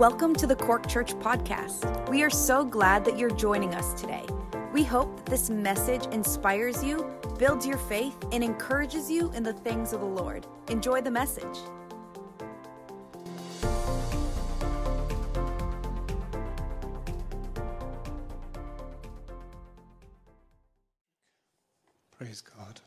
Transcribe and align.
Welcome 0.00 0.34
to 0.36 0.46
the 0.46 0.56
Cork 0.56 0.88
Church 0.88 1.12
Podcast. 1.16 2.08
We 2.08 2.22
are 2.22 2.30
so 2.30 2.64
glad 2.64 3.04
that 3.04 3.18
you're 3.18 3.28
joining 3.28 3.74
us 3.74 3.92
today. 4.00 4.24
We 4.72 4.82
hope 4.82 5.14
that 5.18 5.26
this 5.26 5.50
message 5.50 6.06
inspires 6.06 6.82
you, 6.82 7.06
builds 7.38 7.66
your 7.66 7.76
faith, 7.76 8.16
and 8.32 8.42
encourages 8.42 9.10
you 9.10 9.30
in 9.32 9.42
the 9.42 9.52
things 9.52 9.92
of 9.92 10.00
the 10.00 10.06
Lord. 10.06 10.46
Enjoy 10.68 11.02
the 11.02 11.10
message. 11.10 11.44
Praise 22.16 22.40
God. 22.40 22.80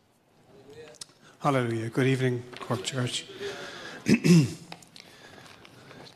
Hallelujah. 1.41 1.89
Good 1.89 2.07
evening, 2.07 2.41
Cork 2.59 2.83
Church. 2.83 3.27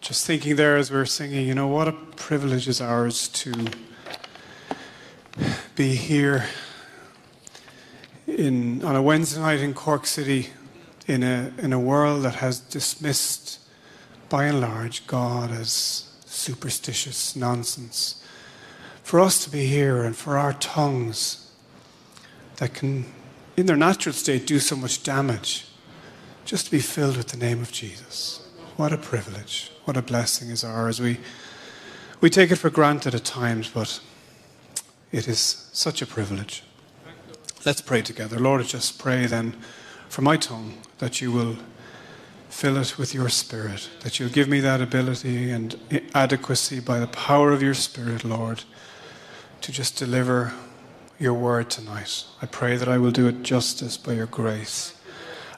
Just 0.08 0.26
thinking 0.26 0.56
there 0.56 0.78
as 0.78 0.90
we 0.90 0.96
were 0.96 1.06
singing, 1.06 1.46
you 1.46 1.54
know, 1.54 1.68
what 1.68 1.90
a 1.90 1.92
privilege 1.92 2.70
is 2.70 2.80
ours 2.80 3.28
to 3.28 3.52
be 5.76 5.96
here 5.96 6.46
in, 8.26 8.86
on 8.86 8.96
a 8.96 9.02
Wednesday 9.02 9.42
night 9.42 9.60
in 9.60 9.74
Cork 9.74 10.06
City 10.06 10.52
in 11.08 11.24
a, 11.24 11.52
in 11.58 11.74
a 11.74 11.80
world 11.82 12.24
that 12.24 12.36
has 12.36 12.58
dismissed, 12.58 13.60
by 14.30 14.46
and 14.46 14.62
large, 14.62 15.06
God 15.08 15.52
as 15.52 16.10
superstitious 16.26 17.36
nonsense. 17.36 18.24
For 19.04 19.20
us 19.20 19.44
to 19.44 19.50
be 19.50 19.66
here 19.66 20.04
and 20.04 20.16
for 20.16 20.38
our 20.38 20.54
tongues 20.54 21.52
that 22.56 22.74
can, 22.74 23.12
in 23.58 23.66
their 23.66 23.76
natural 23.76 24.14
state, 24.14 24.48
do 24.48 24.60
so 24.60 24.78
much 24.78 25.04
damage, 25.04 25.66
just 26.46 26.68
to 26.68 26.72
be 26.72 26.80
filled 26.80 27.18
with 27.18 27.28
the 27.28 27.38
name 27.38 27.62
of 27.62 27.74
Jesus. 27.74 28.47
What 28.78 28.94
a 28.94 28.98
privilege. 28.98 29.72
What 29.86 29.98
a 29.98 30.04
blessing 30.04 30.52
is 30.52 30.64
ours. 30.64 31.02
We, 31.02 31.18
we 32.22 32.30
take 32.30 32.52
it 32.52 32.58
for 32.58 32.70
granted 32.70 33.16
at 33.16 33.26
times, 33.26 33.72
but 33.72 34.00
it 35.12 35.28
is 35.28 35.68
such 35.74 36.04
a 36.04 36.06
privilege. 36.06 36.62
Let's 37.66 37.82
pray 37.82 38.04
together. 38.04 38.38
Lord, 38.38 38.62
I 38.62 38.66
just 38.66 39.00
pray 39.00 39.26
then 39.26 39.56
for 40.10 40.22
my 40.22 40.38
tongue 40.38 40.78
that 41.00 41.22
you 41.22 41.32
will 41.32 41.56
fill 42.50 42.78
it 42.78 43.00
with 43.00 43.16
your 43.16 43.30
spirit, 43.30 43.90
that 44.02 44.20
you'll 44.20 44.30
give 44.30 44.48
me 44.48 44.60
that 44.60 44.80
ability 44.80 45.50
and 45.50 45.76
adequacy 46.14 46.80
by 46.80 47.00
the 47.00 47.08
power 47.08 47.52
of 47.52 47.64
your 47.64 47.74
spirit, 47.74 48.24
Lord, 48.24 48.64
to 49.62 49.72
just 49.72 49.98
deliver 49.98 50.54
your 51.18 51.34
word 51.34 51.72
tonight. 51.72 52.26
I 52.44 52.46
pray 52.46 52.78
that 52.78 52.88
I 52.88 53.00
will 53.00 53.10
do 53.10 53.28
it 53.28 53.42
justice 53.42 53.98
by 53.98 54.14
your 54.14 54.28
grace. 54.28 54.94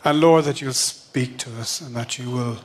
And 0.06 0.22
Lord, 0.22 0.46
that 0.46 0.62
you'll 0.62 0.72
speak 0.72 1.38
to 1.40 1.60
us 1.60 1.82
and 1.82 1.94
that 1.98 2.18
you 2.18 2.32
will 2.32 2.60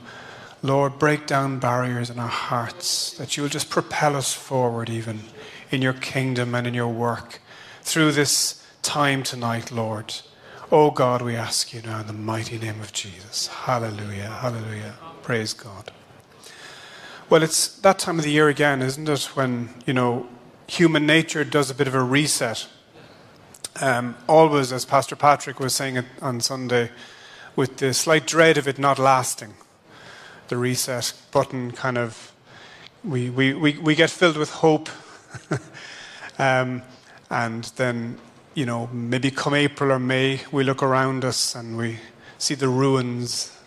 Lord, 0.65 0.97
break 0.97 1.27
down 1.27 1.59
barriers 1.59 2.09
in 2.09 2.17
our 2.17 2.27
hearts, 2.27 3.11
that 3.19 3.37
you 3.37 3.43
will 3.43 3.51
just 3.51 3.69
propel 3.69 4.15
us 4.15 4.33
forward, 4.33 4.89
even 4.89 5.19
in 5.69 5.83
your 5.83 5.93
kingdom 5.93 6.55
and 6.55 6.65
in 6.65 6.73
your 6.73 6.87
work 6.87 7.39
through 7.83 8.13
this 8.13 8.65
time 8.81 9.21
tonight, 9.21 9.71
Lord. 9.71 10.15
Oh 10.71 10.89
God, 10.89 11.21
we 11.21 11.35
ask 11.35 11.71
you 11.71 11.83
now 11.83 11.99
in 11.99 12.07
the 12.07 12.13
mighty 12.13 12.57
name 12.57 12.81
of 12.81 12.91
Jesus. 12.93 13.45
Hallelujah, 13.45 14.27
hallelujah. 14.27 14.95
Praise 15.21 15.53
God. 15.53 15.91
Well, 17.29 17.43
it's 17.43 17.67
that 17.81 17.99
time 17.99 18.17
of 18.17 18.25
the 18.25 18.31
year 18.31 18.49
again, 18.49 18.81
isn't 18.81 19.07
it, 19.07 19.35
when, 19.35 19.69
you 19.85 19.93
know, 19.93 20.27
human 20.65 21.05
nature 21.05 21.43
does 21.43 21.69
a 21.69 21.75
bit 21.75 21.87
of 21.87 21.93
a 21.93 22.01
reset. 22.01 22.67
Um, 23.81 24.15
always, 24.27 24.73
as 24.73 24.83
Pastor 24.83 25.15
Patrick 25.15 25.59
was 25.59 25.75
saying 25.75 26.03
on 26.23 26.41
Sunday, 26.41 26.89
with 27.55 27.77
the 27.77 27.93
slight 27.93 28.25
dread 28.25 28.57
of 28.57 28.67
it 28.67 28.79
not 28.79 28.97
lasting 28.97 29.53
the 30.47 30.57
reset 30.57 31.13
button 31.31 31.71
kind 31.71 31.97
of 31.97 32.31
we, 33.03 33.29
we, 33.29 33.53
we, 33.53 33.77
we 33.77 33.95
get 33.95 34.09
filled 34.09 34.37
with 34.37 34.49
hope. 34.49 34.89
Um, 36.37 36.81
and 37.29 37.63
then 37.77 38.17
you 38.55 38.65
know 38.65 38.87
maybe 38.91 39.31
come 39.31 39.53
april 39.53 39.91
or 39.91 39.99
may 39.99 40.41
we 40.51 40.63
look 40.63 40.83
around 40.83 41.23
us 41.23 41.55
and 41.55 41.77
we 41.77 41.99
see 42.37 42.55
the 42.55 42.67
ruins 42.67 43.57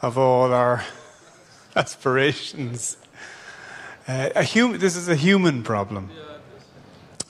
of 0.00 0.16
all 0.16 0.52
our 0.54 0.84
aspirations. 1.76 2.96
Uh, 4.06 4.30
a 4.34 4.44
hum- 4.44 4.78
this 4.78 4.96
is 4.96 5.08
a 5.08 5.16
human 5.16 5.62
problem. 5.62 6.10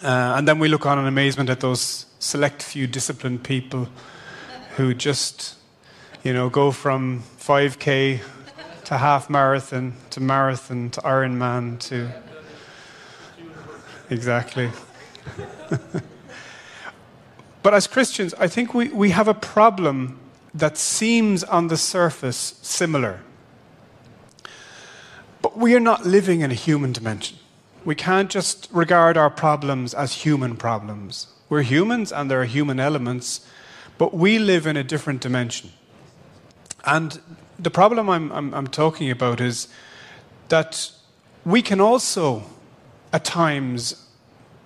Uh, 0.00 0.34
and 0.36 0.46
then 0.46 0.60
we 0.60 0.68
look 0.68 0.86
on 0.86 0.96
in 0.96 1.06
amazement 1.06 1.50
at 1.50 1.58
those 1.58 2.06
select 2.20 2.62
few 2.62 2.86
disciplined 2.86 3.42
people 3.42 3.88
who 4.76 4.94
just 4.94 5.56
you 6.22 6.32
know 6.32 6.48
go 6.48 6.70
from 6.70 7.24
5k 7.40 8.20
to 8.88 8.96
half 8.96 9.28
marathon 9.28 9.92
to 10.08 10.18
marathon 10.18 10.88
to 10.88 10.98
Ironman 11.02 11.78
to. 11.78 12.10
Exactly. 14.08 14.70
but 17.62 17.74
as 17.74 17.86
Christians, 17.86 18.32
I 18.38 18.48
think 18.48 18.72
we, 18.72 18.88
we 18.88 19.10
have 19.10 19.28
a 19.28 19.34
problem 19.34 20.18
that 20.54 20.78
seems 20.78 21.44
on 21.44 21.68
the 21.68 21.76
surface 21.76 22.58
similar. 22.62 23.20
But 25.42 25.58
we 25.58 25.74
are 25.74 25.80
not 25.80 26.06
living 26.06 26.40
in 26.40 26.50
a 26.50 26.54
human 26.54 26.94
dimension. 26.94 27.36
We 27.84 27.94
can't 27.94 28.30
just 28.30 28.68
regard 28.72 29.18
our 29.18 29.28
problems 29.28 29.92
as 29.92 30.24
human 30.24 30.56
problems. 30.56 31.26
We're 31.50 31.60
humans 31.60 32.10
and 32.10 32.30
there 32.30 32.40
are 32.40 32.46
human 32.46 32.80
elements, 32.80 33.46
but 33.98 34.14
we 34.14 34.38
live 34.38 34.66
in 34.66 34.78
a 34.78 34.82
different 34.82 35.20
dimension. 35.20 35.72
And 36.86 37.20
the 37.58 37.70
problem 37.70 38.08
I'm, 38.08 38.30
I'm, 38.32 38.54
I'm 38.54 38.66
talking 38.66 39.10
about 39.10 39.40
is 39.40 39.68
that 40.48 40.90
we 41.44 41.62
can 41.62 41.80
also, 41.80 42.44
at 43.12 43.24
times, 43.24 44.06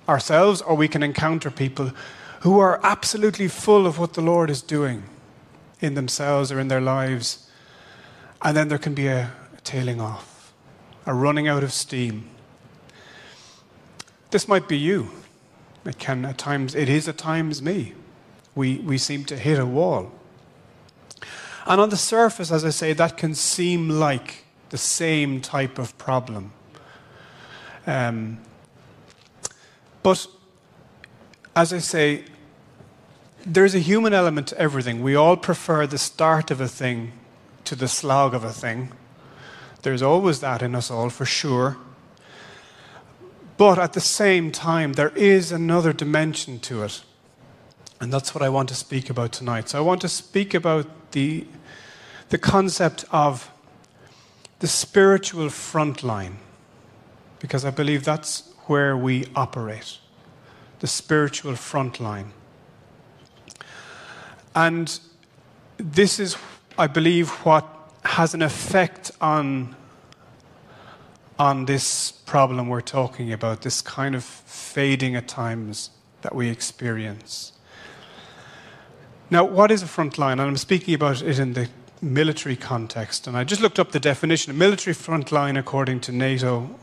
ourselves, 0.09 0.61
or 0.61 0.75
we 0.75 0.89
can 0.89 1.03
encounter 1.03 1.51
people 1.51 1.93
who 2.41 2.59
are 2.59 2.81
absolutely 2.83 3.49
full 3.49 3.87
of 3.87 3.99
what 3.99 4.15
the 4.15 4.21
Lord 4.21 4.51
is 4.51 4.63
doing 4.63 5.05
in 5.81 5.95
themselves 5.95 6.53
or 6.53 6.61
in 6.61 6.69
their 6.69 6.81
lives. 6.81 7.49
And 8.43 8.57
then 8.57 8.69
there 8.69 8.79
can 8.79 8.95
be 8.95 9.07
a, 9.07 9.33
a 9.57 9.61
tailing 9.63 10.01
off, 10.01 10.53
a 11.07 11.15
running 11.15 11.49
out 11.49 11.63
of 11.63 11.73
steam. 11.73 12.29
This 14.31 14.49
might 14.49 14.69
be 14.69 14.77
you. 14.77 15.11
It 15.85 15.99
can 15.99 16.25
at 16.25 16.39
times, 16.39 16.75
it 16.75 16.89
is 16.89 17.09
at 17.09 17.19
times 17.19 17.63
me. 17.63 17.95
We, 18.55 18.79
we 18.79 18.99
seem 18.99 19.25
to 19.27 19.37
hit 19.37 19.59
a 19.59 19.67
wall. 19.67 20.13
And 21.67 21.81
on 21.81 21.91
the 21.91 21.97
surface, 21.97 22.51
as 22.51 22.65
I 22.65 22.71
say, 22.71 22.93
that 22.93 23.17
can 23.17 23.35
seem 23.35 23.89
like 23.89 24.45
the 24.71 24.79
same 24.79 25.41
type 25.41 25.79
of 25.79 25.97
problem. 25.99 26.53
Um, 27.87 28.39
but 30.03 30.27
as 31.55 31.73
I 31.73 31.79
say, 31.79 32.25
there's 33.45 33.75
a 33.75 33.81
human 33.81 34.13
element 34.13 34.49
to 34.49 34.59
everything. 34.59 35.03
We 35.03 35.15
all 35.15 35.37
prefer 35.37 35.87
the 35.87 35.99
start 35.99 36.51
of 36.51 36.61
a 36.61 36.69
thing 36.69 37.13
to 37.65 37.75
the 37.75 37.89
slog 37.89 38.35
of 38.35 38.45
a 38.45 38.53
thing. 38.53 38.93
There's 39.83 40.03
always 40.03 40.41
that 40.41 40.63
in 40.63 40.75
us 40.75 40.91
all, 40.91 41.11
for 41.11 41.25
sure. 41.25 41.77
But 43.57 43.79
at 43.79 43.93
the 43.93 44.01
same 44.01 44.51
time, 44.51 44.95
there 44.95 45.11
is 45.11 45.53
another 45.53 45.93
dimension 45.93 46.59
to 46.61 46.85
it. 46.85 47.03
And 48.03 48.13
that's 48.13 48.35
what 48.35 48.43
I 48.43 48.49
want 48.49 48.69
to 48.71 48.75
speak 48.75 49.11
about 49.11 49.31
tonight. 49.31 49.69
So 49.69 49.79
I 49.79 49.81
want 49.81 50.01
to 50.01 50.09
speak 50.09 50.55
about 50.55 51.13
the, 51.13 51.47
the 52.31 52.37
concept 52.37 53.05
of 53.13 53.49
the 54.59 54.67
spiritual 54.67 55.49
front 55.51 56.03
line, 56.03 56.39
because 57.39 57.65
I 57.65 57.71
believe 57.71 58.03
that's 58.03 58.53
where 58.67 58.97
we 58.97 59.27
operate 59.37 59.99
the 60.81 60.89
spiritual 60.89 61.55
front 61.55 62.01
line. 62.01 62.33
And 64.53 64.99
this 65.77 66.19
is, 66.19 66.37
I 66.77 66.89
believe, 66.89 67.29
what 67.47 67.65
has 68.05 68.35
an 68.35 68.43
effect 68.43 69.13
on, 69.21 69.77
on 71.39 71.67
this 71.67 72.11
problem 72.11 72.67
we're 72.67 72.81
talking 72.81 73.33
about, 73.33 73.63
this 73.63 73.81
kind 73.81 74.17
of 74.17 74.25
fading 74.25 75.15
at 75.15 75.29
times 75.29 75.91
that 76.23 76.35
we 76.35 76.49
experience. 76.49 77.52
Now, 79.33 79.45
what 79.45 79.71
is 79.71 79.83
a 79.83 79.87
front 79.87 80.19
line? 80.19 80.39
And 80.39 80.47
I'm 80.47 80.59
speaking 80.59 80.93
about 80.93 81.23
it 81.23 81.39
in 81.39 81.55
the 81.55 81.71
military 82.03 82.55
context. 82.55 83.27
And 83.27 83.35
I 83.35 83.45
just 83.45 83.63
looked 83.63 83.79
up 83.79 83.93
the 83.93 83.99
definition. 83.99 84.51
A 84.51 84.55
military 84.55 84.93
front 84.93 85.33
line, 85.33 85.57
according 85.57 86.01
to 86.01 86.13
NATO, 86.13 86.79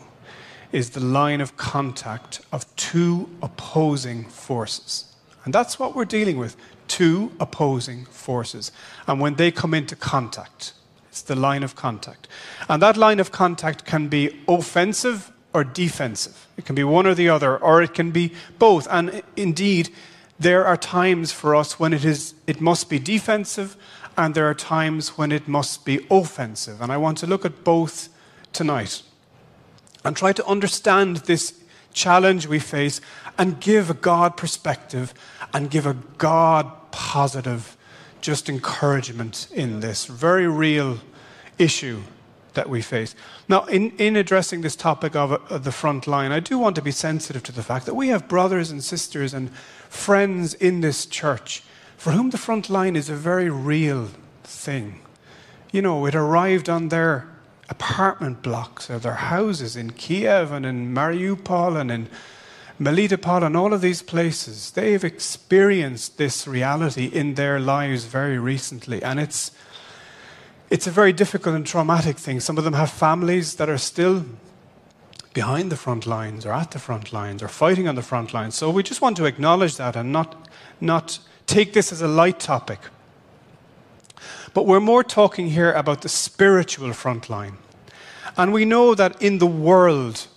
is 0.71 0.89
the 0.89 0.99
line 0.99 1.41
of 1.41 1.57
contact 1.57 2.41
of 2.51 2.65
two 2.75 3.29
opposing 3.43 4.25
forces. 4.25 5.13
And 5.45 5.53
that's 5.53 5.77
what 5.77 5.95
we're 5.95 6.05
dealing 6.05 6.39
with 6.39 6.57
two 6.87 7.31
opposing 7.39 8.05
forces. 8.05 8.71
And 9.05 9.21
when 9.21 9.35
they 9.35 9.51
come 9.51 9.75
into 9.75 9.95
contact, 9.95 10.73
it's 11.09 11.21
the 11.21 11.35
line 11.35 11.61
of 11.61 11.75
contact. 11.75 12.27
And 12.67 12.81
that 12.81 12.97
line 12.97 13.19
of 13.19 13.31
contact 13.31 13.85
can 13.85 14.07
be 14.07 14.35
offensive 14.47 15.31
or 15.53 15.63
defensive. 15.63 16.47
It 16.57 16.65
can 16.65 16.73
be 16.73 16.83
one 16.83 17.05
or 17.05 17.13
the 17.13 17.29
other, 17.29 17.59
or 17.59 17.83
it 17.83 17.93
can 17.93 18.09
be 18.09 18.33
both. 18.57 18.87
And 18.89 19.21
indeed, 19.35 19.89
there 20.39 20.65
are 20.65 20.77
times 20.77 21.31
for 21.31 21.55
us 21.55 21.79
when 21.79 21.93
it, 21.93 22.05
is, 22.05 22.33
it 22.47 22.61
must 22.61 22.89
be 22.89 22.97
defensive, 22.97 23.75
and 24.17 24.33
there 24.33 24.49
are 24.49 24.53
times 24.53 25.17
when 25.17 25.31
it 25.31 25.47
must 25.47 25.85
be 25.85 26.05
offensive. 26.09 26.81
And 26.81 26.91
I 26.91 26.97
want 26.97 27.17
to 27.19 27.27
look 27.27 27.45
at 27.45 27.63
both 27.63 28.09
tonight. 28.53 29.03
and 30.05 30.15
try 30.15 30.31
to 30.31 30.45
understand 30.45 31.17
this 31.17 31.61
challenge 31.93 32.47
we 32.47 32.59
face 32.59 33.01
and 33.37 33.59
give 33.59 33.89
a 33.89 33.93
God 33.93 34.37
perspective 34.37 35.13
and 35.53 35.69
give 35.69 35.85
a 35.85 35.95
God 36.17 36.71
positive 36.91 37.75
just 38.21 38.49
encouragement 38.49 39.47
in 39.53 39.79
this 39.79 40.05
very 40.05 40.47
real 40.47 40.99
issue 41.57 42.01
that 42.53 42.69
we 42.69 42.81
face. 42.81 43.15
Now, 43.47 43.65
in, 43.65 43.91
in 43.97 44.15
addressing 44.15 44.61
this 44.61 44.75
topic 44.75 45.15
of, 45.15 45.31
of 45.51 45.63
the 45.63 45.71
front 45.71 46.07
line, 46.07 46.31
I 46.31 46.39
do 46.39 46.57
want 46.57 46.75
to 46.75 46.81
be 46.81 46.91
sensitive 46.91 47.43
to 47.43 47.51
the 47.51 47.63
fact 47.63 47.85
that 47.85 47.93
we 47.93 48.09
have 48.09 48.27
brothers 48.27 48.71
and 48.71 48.83
sisters 48.83 49.33
and 49.33 49.51
friends 49.89 50.53
in 50.53 50.81
this 50.81 51.05
church 51.05 51.63
for 51.97 52.11
whom 52.11 52.29
the 52.29 52.37
front 52.37 52.69
line 52.69 52.95
is 52.95 53.09
a 53.09 53.15
very 53.15 53.49
real 53.49 54.09
thing. 54.43 55.01
You 55.71 55.81
know, 55.81 56.05
it 56.05 56.15
arrived 56.15 56.69
on 56.69 56.87
their 56.87 57.27
apartment 57.67 58.41
blocks 58.41 58.89
or 58.89 58.99
their 58.99 59.15
houses 59.15 59.75
in 59.75 59.91
Kiev 59.91 60.51
and 60.51 60.65
in 60.65 60.93
Mariupol 60.93 61.79
and 61.79 61.91
in 61.91 62.09
Melitopol 62.79 63.43
and 63.43 63.57
all 63.57 63.73
of 63.73 63.81
these 63.81 64.01
places. 64.01 64.71
They've 64.71 65.03
experienced 65.03 66.17
this 66.17 66.47
reality 66.47 67.05
in 67.05 67.35
their 67.35 67.59
lives 67.59 68.05
very 68.05 68.39
recently, 68.39 69.03
and 69.03 69.19
it's 69.19 69.51
it's 70.69 70.85
a 70.87 70.91
very 70.91 71.11
difficult 71.11 71.55
and 71.55 71.65
traumatic 71.65 72.17
thing. 72.17 72.39
Some 72.39 72.57
of 72.57 72.63
them 72.63 72.73
have 72.73 72.91
families 72.91 73.55
that 73.55 73.69
are 73.69 73.77
still 73.77 74.23
behind 75.39 75.71
the 75.71 75.77
front 75.77 76.05
lines 76.05 76.45
or 76.45 76.51
at 76.51 76.71
the 76.71 76.79
front 76.79 77.13
lines 77.13 77.41
or 77.41 77.47
fighting 77.47 77.87
on 77.87 77.95
the 77.95 78.01
front 78.01 78.33
lines. 78.33 78.55
So 78.55 78.69
we 78.69 78.83
just 78.83 79.01
want 79.01 79.15
to 79.15 79.25
acknowledge 79.25 79.77
that 79.77 79.95
and 79.95 80.11
not, 80.11 80.49
not 80.81 81.19
take 81.45 81.71
this 81.71 81.93
as 81.93 82.01
a 82.01 82.09
light 82.09 82.41
topic. 82.41 82.79
But 84.53 84.65
we're 84.65 84.81
more 84.81 85.01
talking 85.01 85.47
here 85.51 85.71
about 85.71 86.01
the 86.01 86.09
spiritual 86.09 86.91
front 86.91 87.29
line. 87.29 87.55
And 88.35 88.51
we 88.51 88.65
know 88.65 88.95
that 88.95 89.21
in 89.21 89.37
the 89.37 89.47
world, 89.69 90.27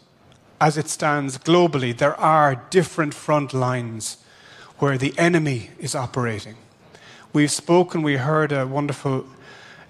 as 0.60 0.78
it 0.78 0.88
stands 0.88 1.36
globally, 1.36 1.92
there 1.98 2.14
are 2.20 2.62
different 2.70 3.12
front 3.12 3.52
lines 3.52 4.18
where 4.78 4.96
the 4.96 5.12
enemy 5.18 5.70
is 5.80 5.96
operating. 5.96 6.54
We've 7.32 7.50
spoken, 7.50 8.02
we 8.02 8.18
heard 8.18 8.52
a 8.52 8.68
wonderful 8.68 9.26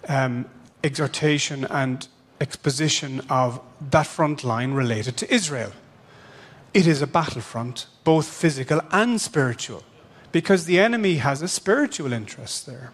um, 0.08 0.46
exhortation 0.82 1.66
and 1.66 2.08
exposition 2.42 3.20
of 3.30 3.60
that 3.90 4.06
front 4.06 4.44
line 4.44 4.72
related 4.72 5.16
to 5.18 5.34
Israel. 5.34 5.72
It 6.74 6.86
is 6.86 7.00
a 7.00 7.06
battlefront, 7.06 7.86
both 8.04 8.26
physical 8.26 8.80
and 8.90 9.20
spiritual, 9.20 9.84
because 10.32 10.64
the 10.64 10.78
enemy 10.78 11.16
has 11.16 11.40
a 11.42 11.48
spiritual 11.48 12.12
interest 12.12 12.66
there. 12.66 12.92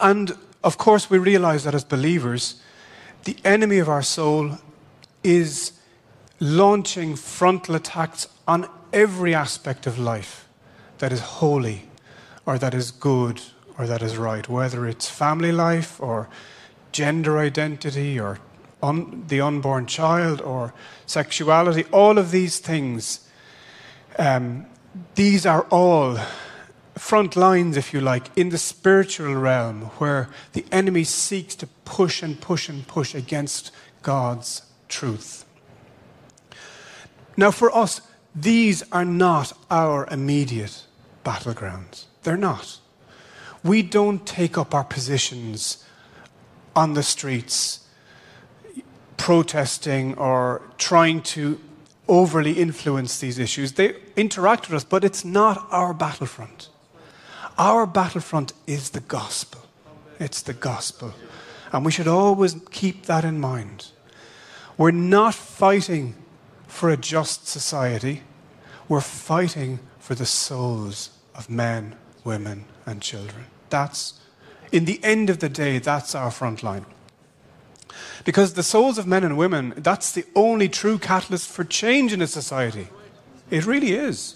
And 0.00 0.36
of 0.62 0.78
course, 0.78 1.10
we 1.10 1.18
realize 1.18 1.64
that 1.64 1.74
as 1.74 1.84
believers, 1.84 2.60
the 3.24 3.36
enemy 3.44 3.78
of 3.78 3.88
our 3.88 4.02
soul 4.02 4.58
is 5.22 5.72
launching 6.40 7.16
frontal 7.16 7.74
attacks 7.74 8.28
on 8.46 8.68
every 8.92 9.34
aspect 9.34 9.86
of 9.86 9.98
life 9.98 10.48
that 10.98 11.12
is 11.12 11.20
holy 11.20 11.88
or 12.46 12.58
that 12.58 12.74
is 12.74 12.90
good 12.90 13.40
or 13.76 13.86
that 13.86 14.02
is 14.02 14.16
right, 14.16 14.48
whether 14.48 14.86
it's 14.86 15.08
family 15.08 15.52
life 15.52 16.00
or 16.00 16.28
gender 16.94 17.38
identity 17.38 18.20
or 18.20 18.38
un- 18.80 19.24
the 19.26 19.40
unborn 19.40 19.84
child 19.84 20.40
or 20.40 20.72
sexuality, 21.06 21.84
all 21.90 22.18
of 22.18 22.30
these 22.30 22.60
things, 22.60 23.28
um, 24.18 24.64
these 25.16 25.44
are 25.44 25.62
all 25.70 26.18
front 26.96 27.34
lines, 27.34 27.76
if 27.76 27.92
you 27.92 28.00
like, 28.00 28.30
in 28.36 28.50
the 28.50 28.58
spiritual 28.58 29.34
realm 29.34 29.82
where 29.98 30.28
the 30.52 30.64
enemy 30.70 31.02
seeks 31.02 31.56
to 31.56 31.66
push 31.84 32.22
and 32.22 32.40
push 32.40 32.68
and 32.68 32.86
push 32.86 33.12
against 33.12 33.72
God's 34.02 34.62
truth. 34.88 35.44
Now, 37.36 37.50
for 37.50 37.74
us, 37.76 38.00
these 38.32 38.84
are 38.92 39.04
not 39.04 39.52
our 39.68 40.06
immediate 40.08 40.84
battlegrounds. 41.24 42.04
They're 42.22 42.36
not 42.36 42.78
we 43.64 43.82
don't 43.82 44.26
take 44.26 44.56
up 44.58 44.74
our 44.74 44.84
positions 44.84 45.83
on 46.76 46.94
the 46.94 47.02
streets 47.02 47.80
protesting 49.16 50.14
or 50.18 50.62
trying 50.78 51.22
to 51.22 51.58
overly 52.08 52.52
influence 52.52 53.18
these 53.18 53.38
issues. 53.38 53.72
They 53.72 53.94
interact 54.16 54.68
with 54.68 54.76
us, 54.76 54.84
but 54.84 55.04
it's 55.04 55.24
not 55.24 55.66
our 55.70 55.94
battlefront. 55.94 56.68
Our 57.56 57.86
battlefront 57.86 58.52
is 58.66 58.90
the 58.90 59.00
gospel. 59.00 59.62
It's 60.18 60.42
the 60.42 60.52
gospel. 60.52 61.14
And 61.72 61.84
we 61.84 61.92
should 61.92 62.08
always 62.08 62.56
keep 62.70 63.06
that 63.06 63.24
in 63.24 63.40
mind. 63.40 63.88
We're 64.76 64.90
not 64.90 65.34
fighting 65.34 66.14
for 66.66 66.90
a 66.90 66.96
just 66.96 67.46
society, 67.46 68.22
we're 68.88 69.00
fighting 69.00 69.78
for 70.00 70.14
the 70.14 70.26
souls 70.26 71.10
of 71.34 71.48
men, 71.48 71.94
women, 72.24 72.64
and 72.84 73.00
children. 73.00 73.46
That's, 73.70 74.20
in 74.74 74.86
the 74.86 74.98
end 75.04 75.30
of 75.30 75.38
the 75.38 75.48
day, 75.48 75.78
that's 75.78 76.16
our 76.16 76.32
front 76.32 76.64
line. 76.64 76.84
Because 78.24 78.54
the 78.54 78.62
souls 78.64 78.98
of 78.98 79.06
men 79.06 79.22
and 79.22 79.38
women, 79.38 79.72
that's 79.76 80.10
the 80.10 80.24
only 80.34 80.68
true 80.68 80.98
catalyst 80.98 81.48
for 81.48 81.62
change 81.62 82.12
in 82.12 82.20
a 82.20 82.26
society. 82.26 82.88
It 83.50 83.66
really 83.66 83.92
is. 83.92 84.34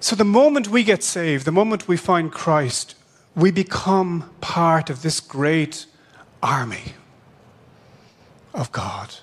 So 0.00 0.16
the 0.16 0.24
moment 0.24 0.66
we 0.66 0.82
get 0.82 1.04
saved, 1.04 1.44
the 1.44 1.52
moment 1.52 1.86
we 1.86 1.96
find 1.96 2.32
Christ, 2.32 2.96
we 3.36 3.52
become 3.52 4.28
part 4.40 4.90
of 4.90 5.02
this 5.02 5.20
great 5.20 5.86
army 6.42 6.94
of 8.52 8.72
God. 8.72 9.14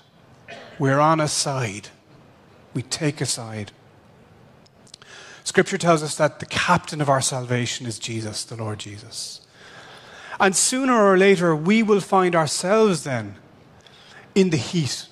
We're 0.78 1.00
on 1.00 1.20
a 1.20 1.28
side. 1.28 1.88
We 2.72 2.80
take 2.80 3.20
a 3.20 3.26
side. 3.26 3.72
Scripture 5.48 5.78
tells 5.78 6.02
us 6.02 6.14
that 6.16 6.40
the 6.40 6.46
captain 6.46 7.00
of 7.00 7.08
our 7.08 7.22
salvation 7.22 7.86
is 7.86 7.98
Jesus, 7.98 8.44
the 8.44 8.54
Lord 8.54 8.78
Jesus. 8.78 9.40
And 10.38 10.54
sooner 10.54 10.92
or 10.92 11.16
later, 11.16 11.56
we 11.56 11.82
will 11.82 12.00
find 12.00 12.36
ourselves 12.36 13.04
then 13.04 13.36
in 14.34 14.50
the 14.50 14.58
heat 14.58 15.06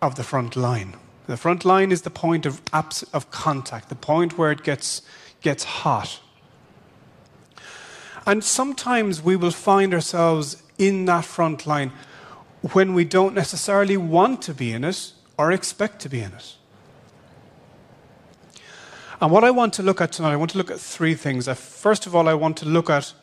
of 0.00 0.14
the 0.14 0.22
front 0.22 0.54
line. 0.54 0.94
The 1.26 1.36
front 1.36 1.64
line 1.64 1.90
is 1.90 2.02
the 2.02 2.10
point 2.10 2.46
of, 2.46 2.62
of 2.72 3.30
contact, 3.32 3.88
the 3.88 3.96
point 3.96 4.38
where 4.38 4.52
it 4.52 4.62
gets, 4.62 5.02
gets 5.40 5.64
hot. 5.64 6.20
And 8.24 8.44
sometimes 8.44 9.22
we 9.22 9.34
will 9.34 9.50
find 9.50 9.92
ourselves 9.92 10.62
in 10.78 11.06
that 11.06 11.24
front 11.24 11.66
line 11.66 11.90
when 12.74 12.94
we 12.94 13.04
don't 13.04 13.34
necessarily 13.34 13.96
want 13.96 14.40
to 14.42 14.54
be 14.54 14.72
in 14.72 14.84
it 14.84 15.10
or 15.36 15.50
expect 15.50 16.00
to 16.02 16.08
be 16.08 16.20
in 16.20 16.32
it. 16.32 16.54
And 19.24 19.32
what 19.32 19.42
I 19.42 19.50
want 19.50 19.72
to 19.74 19.82
look 19.82 20.02
at 20.02 20.12
tonight, 20.12 20.32
I 20.32 20.36
want 20.36 20.50
to 20.50 20.58
look 20.58 20.70
at 20.70 20.78
three 20.78 21.14
things. 21.14 21.48
Uh, 21.48 21.54
first 21.54 22.04
of 22.04 22.14
all, 22.14 22.28
I 22.28 22.34
want 22.34 22.58
to 22.58 22.66
look 22.66 22.90
at 22.90 23.14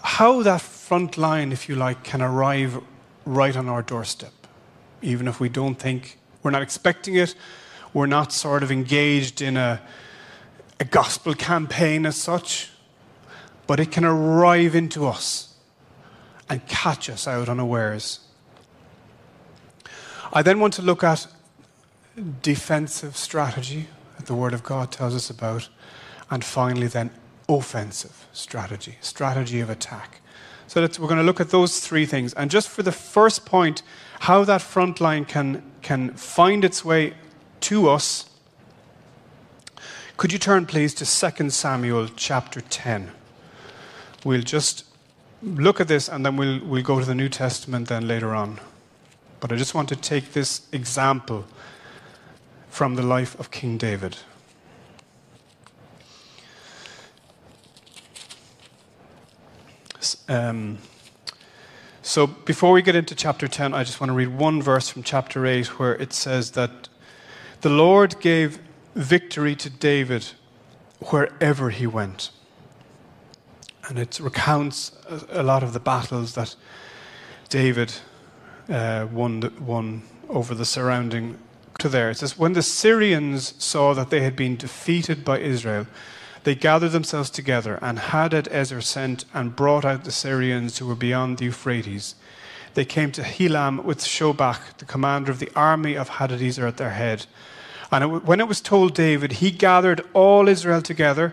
how 0.00 0.42
that 0.42 0.62
front 0.62 1.18
line, 1.18 1.52
if 1.52 1.68
you 1.68 1.76
like, 1.76 2.02
can 2.04 2.22
arrive 2.22 2.80
right 3.26 3.54
on 3.54 3.68
our 3.68 3.82
doorstep, 3.82 4.32
even 5.02 5.28
if 5.28 5.40
we 5.40 5.50
don't 5.50 5.74
think 5.74 6.18
we're 6.42 6.52
not 6.52 6.62
expecting 6.62 7.16
it, 7.16 7.34
we're 7.92 8.06
not 8.06 8.32
sort 8.32 8.62
of 8.62 8.72
engaged 8.72 9.42
in 9.42 9.58
a, 9.58 9.82
a 10.80 10.86
gospel 10.86 11.34
campaign 11.34 12.06
as 12.06 12.16
such, 12.16 12.70
but 13.66 13.78
it 13.78 13.90
can 13.92 14.06
arrive 14.06 14.74
into 14.74 15.06
us 15.06 15.54
and 16.48 16.66
catch 16.66 17.10
us 17.10 17.28
out 17.28 17.50
unawares. 17.50 18.20
I 20.32 20.40
then 20.40 20.60
want 20.60 20.72
to 20.74 20.82
look 20.82 21.04
at 21.04 21.26
defensive 22.40 23.18
strategy 23.18 23.88
the 24.26 24.34
Word 24.34 24.54
of 24.54 24.62
God 24.62 24.90
tells 24.90 25.14
us 25.14 25.30
about. 25.30 25.68
And 26.30 26.44
finally, 26.44 26.86
then, 26.86 27.10
offensive 27.48 28.26
strategy, 28.32 28.96
strategy 29.00 29.60
of 29.60 29.70
attack. 29.70 30.20
So 30.66 30.80
we're 30.80 31.08
going 31.08 31.18
to 31.18 31.22
look 31.22 31.40
at 31.40 31.50
those 31.50 31.80
three 31.80 32.06
things. 32.06 32.32
And 32.34 32.50
just 32.50 32.68
for 32.68 32.82
the 32.82 32.92
first 32.92 33.44
point, 33.44 33.82
how 34.20 34.44
that 34.44 34.62
front 34.62 35.00
line 35.00 35.24
can, 35.24 35.62
can 35.82 36.10
find 36.14 36.64
its 36.64 36.84
way 36.84 37.14
to 37.60 37.88
us, 37.88 38.30
could 40.16 40.32
you 40.32 40.38
turn, 40.38 40.66
please, 40.66 40.94
to 40.94 41.04
2 41.04 41.50
Samuel 41.50 42.08
chapter 42.16 42.60
10? 42.60 43.10
We'll 44.24 44.42
just 44.42 44.84
look 45.42 45.80
at 45.80 45.88
this 45.88 46.08
and 46.08 46.24
then 46.24 46.36
we'll, 46.36 46.60
we'll 46.64 46.82
go 46.82 46.98
to 47.00 47.04
the 47.04 47.14
New 47.14 47.28
Testament 47.28 47.88
then 47.88 48.08
later 48.08 48.34
on. 48.34 48.60
But 49.40 49.52
I 49.52 49.56
just 49.56 49.74
want 49.74 49.88
to 49.90 49.96
take 49.96 50.32
this 50.32 50.62
example 50.72 51.44
from 52.74 52.96
the 52.96 53.02
life 53.02 53.38
of 53.38 53.52
King 53.52 53.78
David. 53.78 54.16
Um, 60.28 60.78
so 62.02 62.26
before 62.26 62.72
we 62.72 62.82
get 62.82 62.96
into 62.96 63.14
chapter 63.14 63.46
10, 63.46 63.72
I 63.74 63.84
just 63.84 64.00
want 64.00 64.10
to 64.10 64.14
read 64.14 64.36
one 64.36 64.60
verse 64.60 64.88
from 64.88 65.04
chapter 65.04 65.46
8 65.46 65.78
where 65.78 65.94
it 65.94 66.12
says 66.12 66.50
that 66.52 66.88
the 67.60 67.70
Lord 67.70 68.18
gave 68.18 68.58
victory 68.96 69.54
to 69.54 69.70
David 69.70 70.32
wherever 70.98 71.70
he 71.70 71.86
went. 71.86 72.32
And 73.88 74.00
it 74.00 74.18
recounts 74.18 74.90
a 75.28 75.44
lot 75.44 75.62
of 75.62 75.74
the 75.74 75.80
battles 75.80 76.34
that 76.34 76.56
David 77.48 77.92
uh, 78.68 79.06
won, 79.12 79.54
won 79.64 80.02
over 80.28 80.56
the 80.56 80.64
surrounding 80.64 81.38
there. 81.88 82.10
It 82.10 82.18
says, 82.18 82.38
When 82.38 82.52
the 82.52 82.62
Syrians 82.62 83.54
saw 83.62 83.94
that 83.94 84.10
they 84.10 84.20
had 84.20 84.36
been 84.36 84.56
defeated 84.56 85.24
by 85.24 85.38
Israel, 85.38 85.86
they 86.44 86.54
gathered 86.54 86.90
themselves 86.90 87.30
together, 87.30 87.78
and 87.80 87.98
Hadadezer 87.98 88.82
sent 88.82 89.24
and 89.32 89.56
brought 89.56 89.84
out 89.84 90.04
the 90.04 90.12
Syrians 90.12 90.78
who 90.78 90.86
were 90.86 90.94
beyond 90.94 91.38
the 91.38 91.46
Euphrates. 91.46 92.14
They 92.74 92.84
came 92.84 93.12
to 93.12 93.22
Helam 93.22 93.84
with 93.84 94.00
Shobach, 94.00 94.76
the 94.78 94.84
commander 94.84 95.30
of 95.30 95.38
the 95.38 95.50
army 95.56 95.96
of 95.96 96.10
Hadadezer, 96.10 96.68
at 96.68 96.76
their 96.76 96.90
head. 96.90 97.26
And 97.90 98.04
it, 98.04 98.24
when 98.24 98.40
it 98.40 98.48
was 98.48 98.60
told 98.60 98.94
David, 98.94 99.32
he 99.32 99.50
gathered 99.50 100.02
all 100.12 100.48
Israel 100.48 100.82
together, 100.82 101.32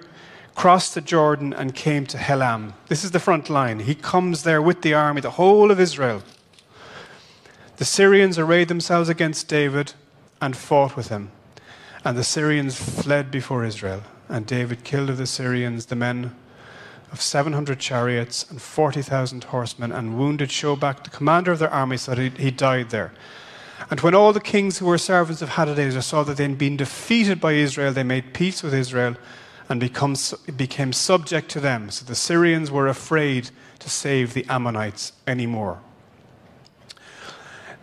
crossed 0.56 0.96
the 0.96 1.02
Jordan, 1.02 1.52
and 1.54 1.76
came 1.76 2.06
to 2.06 2.18
Helam. 2.18 2.74
This 2.88 3.04
is 3.04 3.12
the 3.12 3.20
front 3.20 3.50
line. 3.50 3.80
He 3.80 3.96
comes 3.96 4.44
there 4.44 4.62
with 4.62 4.82
the 4.82 4.94
army, 4.94 5.20
the 5.20 5.32
whole 5.32 5.72
of 5.72 5.80
Israel. 5.80 6.24
The 7.78 7.86
Syrians 7.86 8.38
arrayed 8.38 8.68
themselves 8.68 9.10
against 9.10 9.48
David 9.48 9.94
and 10.42 10.58
fought 10.58 10.98
with 10.98 11.10
him. 11.10 11.32
And 12.04 12.18
the 12.18 12.24
Syrians 12.24 12.76
fled 12.76 13.32
before 13.32 13.64
Israel. 13.64 14.02
And 14.28 14.46
David 14.46 14.84
killed 14.84 15.10
of 15.10 15.18
the 15.18 15.28
Syrians 15.28 15.86
the 15.86 15.96
men 15.96 16.36
of 17.12 17.22
700 17.22 17.80
chariots 17.80 18.50
and 18.50 18.62
40,000 18.62 19.44
horsemen, 19.46 19.92
and 19.92 20.18
wounded 20.18 20.50
Shobach, 20.50 21.04
the 21.04 21.10
commander 21.10 21.52
of 21.52 21.60
their 21.60 21.70
army, 21.70 21.98
so 21.98 22.16
that 22.16 22.38
he, 22.38 22.44
he 22.44 22.52
died 22.52 22.90
there. 22.90 23.12
And 23.90 24.00
when 24.00 24.16
all 24.16 24.32
the 24.32 24.40
kings 24.40 24.78
who 24.78 24.86
were 24.86 24.98
servants 24.98 25.42
of 25.42 25.50
Hadadezer 25.50 26.02
saw 26.02 26.24
that 26.24 26.38
they 26.38 26.48
had 26.48 26.58
been 26.58 26.78
defeated 26.78 27.42
by 27.42 27.54
Israel, 27.54 27.92
they 27.92 28.04
made 28.04 28.34
peace 28.34 28.64
with 28.64 28.74
Israel 28.74 29.18
and 29.68 29.80
become, 29.80 30.16
became 30.56 30.94
subject 30.94 31.50
to 31.52 31.60
them. 31.60 31.90
So 31.90 32.06
the 32.06 32.16
Syrians 32.16 32.72
were 32.72 32.88
afraid 32.88 33.50
to 33.80 33.90
save 33.90 34.34
the 34.34 34.46
Ammonites 34.48 35.14
anymore. 35.28 35.82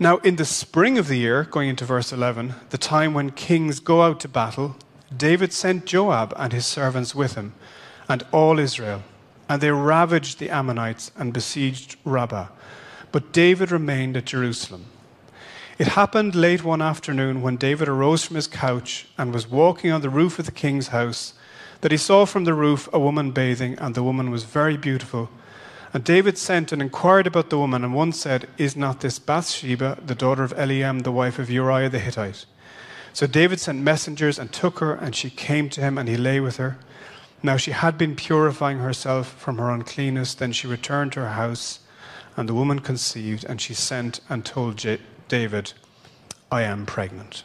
Now, 0.01 0.19
in 0.19 0.37
the 0.37 0.45
spring 0.45 0.97
of 0.97 1.09
the 1.09 1.19
year, 1.19 1.43
going 1.43 1.69
into 1.69 1.85
verse 1.85 2.13
11, 2.13 2.55
the 2.71 2.79
time 2.79 3.15
when 3.15 3.31
kings 3.31 3.81
go 3.81 4.03
out 4.03 4.21
to 4.21 4.29
battle, 4.29 4.77
David 5.15 5.53
sent 5.53 5.87
Joab 5.87 6.33
and 6.37 6.53
his 6.53 6.67
servants 6.67 7.17
with 7.17 7.35
him, 7.35 7.55
and 8.09 8.25
all 8.31 8.61
Israel, 8.61 9.03
and 9.49 9.61
they 9.61 9.73
ravaged 9.73 10.39
the 10.39 10.51
Ammonites 10.51 11.11
and 11.17 11.33
besieged 11.33 11.97
Rabbah. 12.05 12.47
But 13.11 13.33
David 13.33 13.73
remained 13.73 14.17
at 14.17 14.27
Jerusalem. 14.27 14.85
It 15.81 15.89
happened 15.89 16.37
late 16.37 16.63
one 16.63 16.83
afternoon 16.83 17.43
when 17.43 17.57
David 17.57 17.89
arose 17.89 18.25
from 18.25 18.37
his 18.37 18.47
couch 18.47 19.09
and 19.19 19.35
was 19.35 19.51
walking 19.51 19.91
on 19.91 20.03
the 20.03 20.11
roof 20.11 20.39
of 20.39 20.47
the 20.47 20.53
king's 20.53 20.89
house 20.89 21.35
that 21.81 21.91
he 21.91 21.99
saw 21.99 22.25
from 22.25 22.45
the 22.45 22.55
roof 22.55 22.89
a 22.93 23.01
woman 23.01 23.33
bathing, 23.33 23.77
and 23.79 23.97
the 23.97 24.05
woman 24.05 24.31
was 24.31 24.45
very 24.45 24.77
beautiful 24.77 25.29
and 25.93 26.05
David 26.05 26.37
sent 26.37 26.73
and 26.73 26.83
inquired 26.83 27.27
about 27.27 27.51
the 27.51 27.59
woman, 27.59 27.83
and 27.83 27.95
one 27.95 28.13
said, 28.13 28.49
Is 28.59 28.77
not 28.77 29.01
this 29.01 29.19
Bathsheba, 29.19 29.99
the 30.05 30.15
daughter 30.15 30.45
of 30.45 30.55
Eliam, 30.55 31.03
the 31.03 31.13
wife 31.13 31.39
of 31.39 31.51
Uriah 31.51 31.89
the 31.89 31.99
Hittite? 31.99 32.45
So 33.15 33.27
David 33.27 33.59
sent 33.59 33.81
messengers 33.81 34.39
and 34.39 34.53
took 34.53 34.81
her, 34.81 34.95
and 34.95 35.17
she 35.17 35.31
came 35.31 35.71
to 35.71 35.81
him, 35.81 35.97
and 35.97 36.09
he 36.09 36.17
lay 36.17 36.41
with 36.41 36.59
her. 36.59 36.79
Now 37.43 37.57
she 37.57 37.71
had 37.71 37.97
been 37.97 38.17
purifying 38.17 38.79
herself 38.79 39.29
from 39.29 39.59
her 39.59 39.71
uncleanness. 39.71 40.35
Then 40.35 40.53
she 40.53 40.67
returned 40.67 41.13
to 41.13 41.21
her 41.21 41.31
house, 41.31 41.81
and 42.37 42.49
the 42.49 42.55
woman 42.55 42.81
conceived, 42.81 43.45
and 43.45 43.61
she 43.61 43.75
sent 43.75 44.21
and 44.29 44.45
told 44.45 44.77
J- 44.77 45.01
David, 45.29 45.73
I 46.51 46.63
am 46.63 46.85
pregnant. 46.85 47.45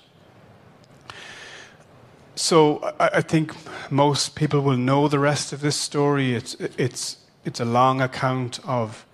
So 2.36 2.80
I, 3.00 3.10
I 3.16 3.22
think 3.22 3.54
most 3.92 4.36
people 4.36 4.62
will 4.62 4.78
know 4.78 5.08
the 5.08 5.20
rest 5.20 5.54
of 5.54 5.62
this 5.62 5.76
story. 5.76 6.36
It's, 6.36 6.56
it's 6.56 7.18
it's 7.46 7.60
a 7.60 7.66
long 7.66 8.02
account 8.02 8.60
of 8.66 9.06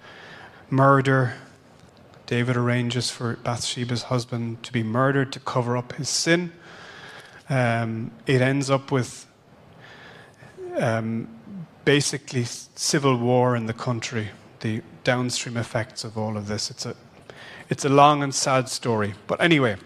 murder. 0.69 1.35
David 2.25 2.55
arranges 2.55 3.09
for 3.09 3.37
Bathsheba's 3.37 4.03
husband 4.03 4.61
to 4.63 4.71
be 4.71 4.83
murdered 4.83 5.31
to 5.33 5.39
cover 5.39 5.75
up 5.75 5.93
his 5.93 6.09
sin. 6.09 6.51
Um, 7.49 8.11
it 8.27 8.41
ends 8.41 8.69
up 8.69 8.91
with 8.91 9.25
um, 10.77 11.27
basically 11.85 12.43
civil 12.43 13.17
war 13.17 13.55
in 13.55 13.65
the 13.65 13.73
country, 13.73 14.29
the 14.59 14.83
downstream 15.03 15.57
effects 15.57 16.03
of 16.03 16.17
all 16.17 16.37
of 16.37 16.47
this. 16.47 16.69
It's 16.69 16.85
a, 16.85 16.95
it's 17.69 17.83
a 17.83 17.89
long 17.89 18.21
and 18.21 18.33
sad 18.33 18.69
story. 18.69 19.15
But 19.25 19.41
anyway, 19.41 19.77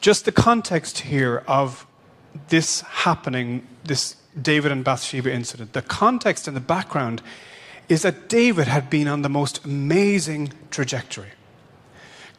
just 0.00 0.24
the 0.24 0.32
context 0.32 1.00
here 1.00 1.42
of 1.48 1.84
this 2.48 2.82
happening, 2.82 3.66
this 3.82 4.16
David 4.40 4.72
and 4.72 4.84
Bathsheba 4.84 5.32
incident. 5.32 5.72
The 5.72 5.82
context 5.82 6.46
and 6.46 6.56
the 6.56 6.60
background 6.60 7.22
is 7.88 8.02
that 8.02 8.28
David 8.28 8.68
had 8.68 8.90
been 8.90 9.08
on 9.08 9.22
the 9.22 9.28
most 9.28 9.64
amazing 9.64 10.52
trajectory. 10.70 11.30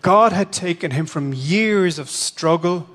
God 0.01 0.31
had 0.31 0.51
taken 0.51 0.91
him 0.91 1.05
from 1.05 1.33
years 1.33 1.97
of 1.97 2.09
struggle, 2.09 2.87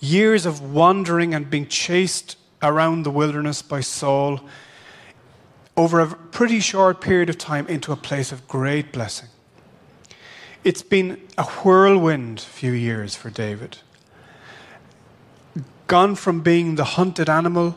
years 0.00 0.46
of 0.46 0.60
wandering 0.60 1.34
and 1.34 1.48
being 1.48 1.66
chased 1.66 2.36
around 2.62 3.04
the 3.04 3.10
wilderness 3.10 3.62
by 3.62 3.80
Saul, 3.80 4.40
over 5.76 6.00
a 6.00 6.08
pretty 6.08 6.60
short 6.60 7.00
period 7.00 7.30
of 7.30 7.38
time 7.38 7.66
into 7.68 7.92
a 7.92 7.96
place 7.96 8.32
of 8.32 8.46
great 8.48 8.92
blessing. 8.92 9.28
It's 10.64 10.82
been 10.82 11.20
a 11.38 11.44
whirlwind 11.44 12.40
few 12.40 12.72
years 12.72 13.14
for 13.14 13.30
David. 13.30 13.78
Gone 15.86 16.14
from 16.14 16.40
being 16.40 16.74
the 16.74 16.84
hunted 16.84 17.30
animal 17.30 17.76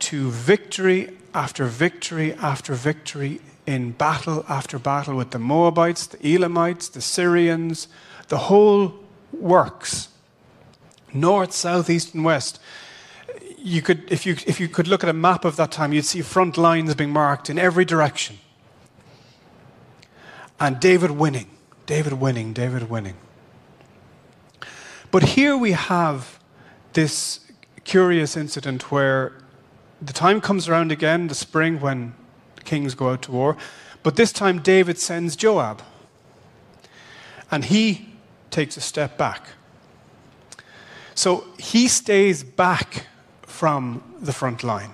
to 0.00 0.30
victory 0.30 1.16
after 1.32 1.64
victory 1.66 2.32
after 2.34 2.74
victory 2.74 3.40
in 3.66 3.92
battle 3.92 4.44
after 4.48 4.78
battle 4.78 5.16
with 5.16 5.30
the 5.30 5.38
Moabites, 5.38 6.06
the 6.06 6.34
Elamites, 6.34 6.88
the 6.88 7.00
Syrians, 7.00 7.88
the 8.28 8.38
whole 8.38 8.94
works, 9.32 10.08
north, 11.12 11.52
south, 11.52 11.88
east, 11.88 12.14
and 12.14 12.24
west. 12.24 12.60
You 13.58 13.80
could, 13.80 14.10
if, 14.12 14.26
you, 14.26 14.36
if 14.46 14.60
you 14.60 14.68
could 14.68 14.86
look 14.86 15.02
at 15.02 15.08
a 15.08 15.14
map 15.14 15.44
of 15.44 15.56
that 15.56 15.72
time, 15.72 15.92
you'd 15.92 16.04
see 16.04 16.20
front 16.20 16.58
lines 16.58 16.94
being 16.94 17.10
marked 17.10 17.48
in 17.48 17.58
every 17.58 17.84
direction. 17.84 18.38
And 20.60 20.78
David 20.78 21.12
winning, 21.12 21.50
David 21.86 22.14
winning, 22.14 22.52
David 22.52 22.90
winning. 22.90 23.16
But 25.10 25.22
here 25.22 25.56
we 25.56 25.72
have 25.72 26.38
this 26.92 27.40
curious 27.84 28.36
incident 28.36 28.90
where 28.90 29.32
the 30.04 30.12
time 30.12 30.40
comes 30.40 30.68
around 30.68 30.92
again, 30.92 31.28
the 31.28 31.34
spring, 31.34 31.80
when 31.80 32.14
kings 32.64 32.94
go 32.94 33.10
out 33.10 33.22
to 33.22 33.32
war. 33.32 33.56
But 34.02 34.16
this 34.16 34.32
time, 34.32 34.60
David 34.60 34.98
sends 34.98 35.36
Joab. 35.36 35.82
And 37.50 37.64
he 37.64 38.08
takes 38.50 38.76
a 38.76 38.80
step 38.80 39.16
back. 39.16 39.48
So 41.14 41.44
he 41.58 41.88
stays 41.88 42.42
back 42.42 43.06
from 43.42 44.02
the 44.20 44.32
front 44.32 44.62
line. 44.64 44.92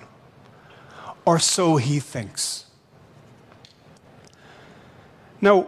Or 1.25 1.39
so 1.39 1.77
he 1.77 1.99
thinks. 1.99 2.65
Now, 5.41 5.67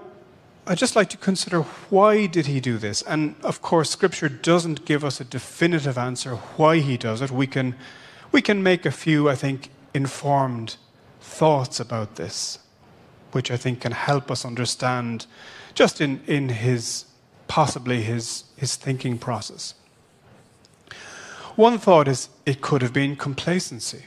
I'd 0.65 0.77
just 0.77 0.95
like 0.95 1.09
to 1.09 1.17
consider 1.17 1.63
why 1.89 2.27
did 2.27 2.45
he 2.45 2.59
do 2.59 2.77
this? 2.77 3.01
And 3.01 3.35
of 3.43 3.61
course, 3.61 3.89
Scripture 3.89 4.29
doesn't 4.29 4.85
give 4.85 5.03
us 5.03 5.19
a 5.19 5.25
definitive 5.25 5.97
answer 5.97 6.35
why 6.57 6.79
he 6.79 6.95
does 6.95 7.21
it. 7.21 7.31
We 7.31 7.47
can 7.47 7.75
we 8.33 8.41
can 8.41 8.61
make 8.61 8.85
a 8.85 8.91
few, 8.91 9.29
I 9.29 9.35
think, 9.35 9.69
informed 9.93 10.75
thoughts 11.21 11.79
about 11.79 12.15
this, 12.15 12.59
which 13.31 13.51
I 13.51 13.57
think 13.57 13.81
can 13.81 13.91
help 13.93 14.29
us 14.29 14.43
understand 14.43 15.27
just 15.75 16.01
in, 16.01 16.19
in 16.25 16.49
his, 16.49 17.05
possibly 17.47 18.01
his, 18.01 18.43
his 18.57 18.75
thinking 18.75 19.19
process. 19.19 19.75
One 21.55 21.77
thought 21.77 22.07
is 22.07 22.29
it 22.45 22.61
could 22.61 22.81
have 22.81 22.91
been 22.91 23.15
complacency. 23.15 24.05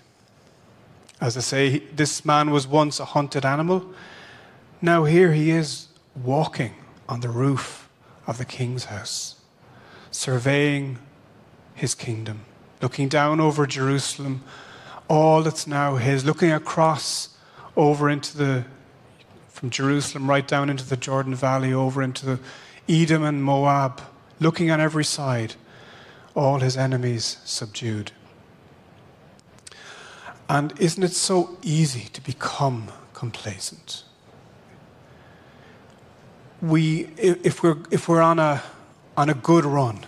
As 1.20 1.36
I 1.36 1.40
say, 1.40 1.78
this 1.94 2.24
man 2.24 2.50
was 2.50 2.66
once 2.66 2.98
a 2.98 3.04
hunted 3.04 3.46
animal. 3.46 3.94
Now 4.82 5.04
here 5.04 5.32
he 5.32 5.50
is 5.50 5.86
walking 6.16 6.74
on 7.08 7.20
the 7.20 7.28
roof 7.28 7.88
of 8.26 8.38
the 8.38 8.44
king's 8.44 8.86
house, 8.86 9.36
surveying 10.10 10.98
his 11.74 11.94
kingdom 11.94 12.40
looking 12.80 13.08
down 13.08 13.40
over 13.40 13.66
Jerusalem, 13.66 14.42
all 15.08 15.42
that's 15.42 15.66
now 15.66 15.96
his, 15.96 16.24
looking 16.24 16.52
across 16.52 17.30
over 17.76 18.10
into 18.10 18.36
the, 18.36 18.64
from 19.48 19.70
Jerusalem 19.70 20.28
right 20.28 20.46
down 20.46 20.70
into 20.70 20.84
the 20.84 20.96
Jordan 20.96 21.34
Valley, 21.34 21.72
over 21.72 22.02
into 22.02 22.38
Edom 22.88 23.22
and 23.22 23.42
Moab, 23.42 24.02
looking 24.40 24.70
on 24.70 24.80
every 24.80 25.04
side, 25.04 25.54
all 26.34 26.60
his 26.60 26.76
enemies 26.76 27.38
subdued. 27.44 28.12
And 30.48 30.78
isn't 30.78 31.02
it 31.02 31.12
so 31.12 31.58
easy 31.62 32.08
to 32.12 32.20
become 32.20 32.88
complacent? 33.14 34.04
We, 36.62 37.08
if 37.16 37.62
we're, 37.62 37.78
if 37.90 38.08
we're 38.08 38.22
on, 38.22 38.38
a, 38.38 38.62
on 39.16 39.28
a 39.28 39.34
good 39.34 39.64
run, 39.64 40.06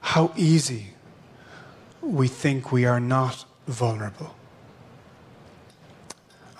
how 0.00 0.32
easy 0.36 0.95
we 2.06 2.28
think 2.28 2.72
we 2.72 2.84
are 2.84 3.00
not 3.00 3.44
vulnerable 3.66 4.36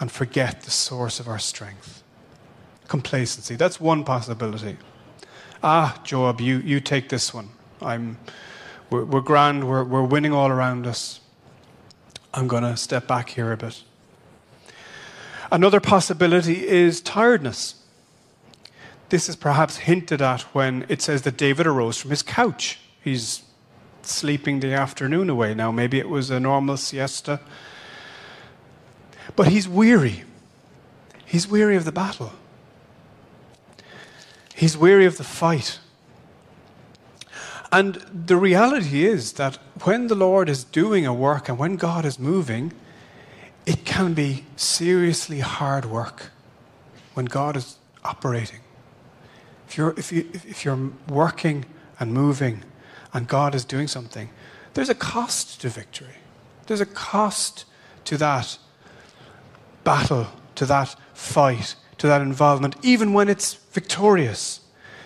and 0.01 0.11
forget 0.11 0.63
the 0.63 0.71
source 0.71 1.21
of 1.21 1.29
our 1.29 1.39
strength. 1.39 2.03
complacency. 2.89 3.57
That's 3.57 3.81
one 3.81 4.05
possibility. 4.05 4.77
Ah, 5.63 6.01
Joab, 6.05 6.41
you, 6.41 6.59
you 6.59 6.81
take 6.81 7.09
this 7.09 7.33
one. 7.35 7.49
I'm, 7.81 8.19
we're, 8.91 9.05
we're 9.05 9.21
grand, 9.21 9.69
we're, 9.69 9.85
we're 9.85 10.05
winning 10.05 10.33
all 10.33 10.49
around 10.49 10.87
us. 10.87 11.21
I'm 12.35 12.47
going 12.49 12.63
to 12.63 12.77
step 12.77 13.07
back 13.07 13.31
here 13.31 13.53
a 13.53 13.57
bit. 13.57 13.83
Another 15.51 15.81
possibility 15.81 16.67
is 16.67 17.01
tiredness. 17.01 17.77
This 19.09 19.29
is 19.29 19.37
perhaps 19.37 19.79
hinted 19.79 20.21
at 20.21 20.43
when 20.55 20.85
it 20.89 21.01
says 21.01 21.23
that 21.23 21.37
David 21.37 21.67
arose 21.67 21.97
from 21.97 22.11
his 22.11 22.23
couch. 22.23 22.79
He's 23.03 23.43
sleeping 24.09 24.61
the 24.61 24.73
afternoon 24.73 25.31
away 25.31 25.55
now. 25.55 25.71
Maybe 25.71 25.99
it 25.99 26.09
was 26.09 26.31
a 26.31 26.41
normal 26.41 26.77
siesta. 26.77 27.41
But 29.35 29.49
he's 29.49 29.69
weary. 29.69 30.25
He's 31.25 31.49
weary 31.49 31.77
of 31.77 31.85
the 31.85 31.93
battle. 31.93 32.33
He's 34.55 34.77
weary 34.77 35.05
of 35.05 35.19
the 35.19 35.25
fight. 35.25 35.81
And 37.73 37.97
the 38.27 38.37
reality 38.37 39.05
is 39.05 39.33
that 39.35 39.57
when 39.83 40.07
the 40.07 40.15
Lord 40.15 40.49
is 40.49 40.65
doing 40.65 41.05
a 41.05 41.13
work 41.13 41.49
and 41.49 41.59
when 41.59 41.77
God 41.77 42.05
is 42.05 42.19
moving, 42.19 42.73
it 43.67 43.85
can 43.85 44.15
be 44.15 44.45
seriously 44.55 45.41
hard 45.41 45.85
work 45.85 46.31
when 47.15 47.27
God 47.27 47.57
is 47.57 47.77
operating. 48.05 48.61
If 49.69 49.77
you're, 49.77 49.95
if, 49.99 50.13
you, 50.13 50.29
if 50.33 50.65
you're 50.65 50.93
working 51.09 51.65
and 51.99 52.15
moving 52.15 52.63
and 53.17 53.27
God 53.27 53.55
is 53.55 53.65
doing 53.65 53.89
something, 53.89 54.29
there's 54.75 54.91
a 54.91 54.95
cost 54.95 55.63
to 55.63 55.71
victory. 55.71 56.19
There's 56.67 56.83
a 56.83 56.87
cost 56.87 57.65
to 58.05 58.19
that 58.19 58.59
battle, 59.85 60.27
to 60.57 60.67
that 60.67 60.95
fight, 61.15 61.77
to 61.97 62.07
that 62.09 62.21
involvement, 62.21 62.77
even 62.83 63.15
when 63.15 63.31
it's 63.31 63.55
victorious. 63.73 64.61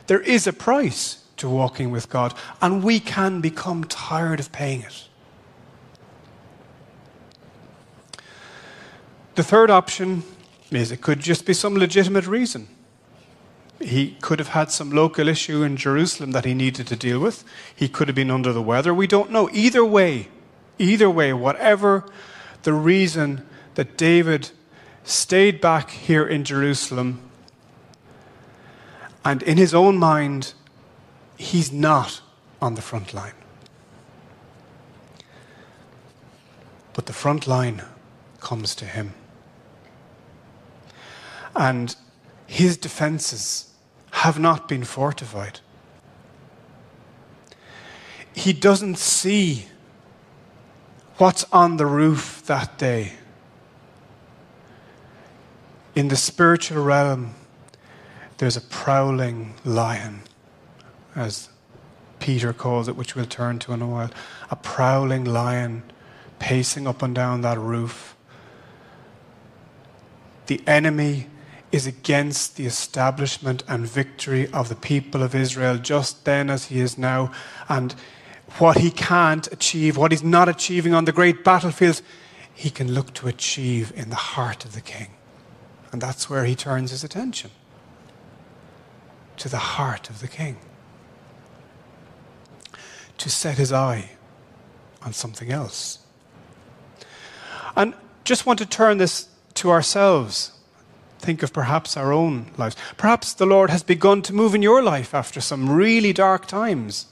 There 0.09 0.21
is 0.21 0.49
a 0.49 0.53
price 0.53 1.25
to 1.37 1.49
walking 1.49 1.93
with 1.93 2.11
God, 2.11 2.35
and 2.61 2.83
we 2.83 2.99
can 2.99 3.41
become 3.41 3.85
tired 3.85 4.41
of 4.41 4.51
paying 4.51 4.81
it. 4.81 5.07
The 9.37 9.45
third 9.45 9.71
option 9.71 10.25
is 10.73 10.91
it 10.91 11.01
could 11.01 11.21
just 11.21 11.47
be 11.47 11.55
some 11.55 11.77
legitimate 11.77 12.27
reason. 12.27 12.67
He 13.81 14.17
could 14.21 14.39
have 14.39 14.49
had 14.49 14.71
some 14.71 14.91
local 14.91 15.27
issue 15.27 15.63
in 15.63 15.77
Jerusalem 15.77 16.33
that 16.33 16.45
he 16.45 16.53
needed 16.53 16.87
to 16.89 16.97
deal 16.97 17.19
with. 17.19 17.45
He 17.75 17.89
could 17.89 18.09
have 18.09 18.15
been 18.15 18.31
under 18.31 18.53
the 18.53 18.63
weather. 18.63 18.93
We 18.93 19.07
don't 19.07 19.31
know. 19.31 19.49
Either 19.53 19.85
way, 19.85 20.29
either 20.79 21.09
way, 21.09 21.33
whatever 21.33 22.05
the 22.63 22.75
reason 22.75 23.47
that 23.77 23.97
David 23.97 24.51
stayed 25.03 25.61
back 25.61 25.91
here 25.91 26.27
in 26.27 26.45
Jerusalem, 26.45 27.23
and 29.25 29.43
in 29.43 29.57
his 29.57 29.75
own 29.75 29.97
mind, 29.97 30.53
he's 31.39 31.73
not 31.73 32.21
on 32.61 32.75
the 32.75 32.83
front 32.83 33.15
line. 33.15 33.33
But 36.93 37.07
the 37.07 37.13
front 37.15 37.47
line 37.47 37.83
comes 38.41 38.75
to 38.75 38.85
him. 38.85 39.15
And 41.57 41.97
his 42.47 42.77
defenses 42.77 43.70
have 44.11 44.39
not 44.39 44.69
been 44.69 44.85
fortified. 44.85 45.61
He 48.35 48.53
doesn't 48.53 48.99
see 48.99 49.67
what's 51.17 51.45
on 51.53 51.77
the 51.77 51.87
roof 51.87 52.43
that 52.47 52.79
day. 52.79 53.13
In 55.95 56.09
the 56.09 56.17
spiritual 56.17 56.83
realm, 56.83 57.35
there's 58.39 58.57
a 58.57 58.61
prowling 58.61 59.55
lion, 59.65 60.23
as 61.15 61.51
Peter 62.21 62.53
calls 62.53 62.89
it, 62.89 62.97
which 62.97 63.15
we'll 63.15 63.27
turn 63.27 63.59
to 63.61 63.73
in 63.73 63.83
a 63.83 63.87
while. 63.87 64.11
A 64.51 64.57
prowling 64.57 65.25
lion 65.25 65.83
pacing 66.39 66.87
up 66.87 67.03
and 67.03 67.15
down 67.15 67.43
that 67.43 67.59
roof. 67.59 68.17
The 70.47 70.63
enemy 70.67 71.27
is 71.73 71.87
against 71.87 72.57
the 72.57 72.67
establishment 72.67 73.63
and 73.69 73.87
victory 73.87 74.51
of 74.53 74.69
the 74.69 74.75
people 74.75 75.23
of 75.23 75.35
Israel 75.35 75.79
just 75.79 76.25
then 76.25 76.51
as 76.51 76.67
he 76.67 76.81
is 76.81 76.99
now. 76.99 77.31
And 77.69 77.95
what 78.59 78.79
he 78.79 78.91
can't 78.91 79.47
achieve, 79.53 79.97
what 79.97 80.11
he's 80.11 80.23
not 80.23 80.49
achieving 80.49 80.95
on 80.95 81.05
the 81.05 81.13
great 81.13 81.45
battlefields, 81.45 82.03
he 82.53 82.71
can 82.71 82.93
look 82.93 83.15
to 83.15 83.29
achieve 83.29 83.93
in 83.95 84.11
the 84.11 84.17
heart 84.17 84.65
of 84.65 84.75
the 84.75 84.81
king. 84.81 85.09
And 85.93 86.01
that's 86.01 86.29
where 86.29 86.45
he 86.45 86.55
turns 86.55 86.91
his 86.91 87.05
attention 87.05 87.51
to 89.37 89.49
the 89.49 89.59
heart 89.59 90.11
of 90.11 90.21
the 90.21 90.29
king. 90.29 90.59
To 93.19 93.31
set 93.31 93.59
his 93.59 93.73
eye 93.73 94.11
on 95.03 95.13
something 95.13 95.53
else. 95.53 96.01
And 97.77 97.95
just 98.25 98.45
want 98.45 98.59
to 98.59 98.67
turn 98.67 98.99
this 98.99 99.29
to 99.55 99.71
ourselves 99.71 100.53
think 101.21 101.43
of 101.43 101.53
perhaps 101.53 101.97
our 101.97 102.13
own 102.13 102.51
lives. 102.57 102.77
Perhaps 102.97 103.35
the 103.35 103.47
Lord 103.47 103.71
has 103.71 103.83
begun 103.83 104.23
to 104.23 104.35
move 104.35 104.55
in 104.55 104.63
your 104.63 104.83
life 104.83 105.15
after 105.15 105.41
some 105.41 105.71
really 105.71 106.13
dark 106.13 106.47
times. 106.47 107.07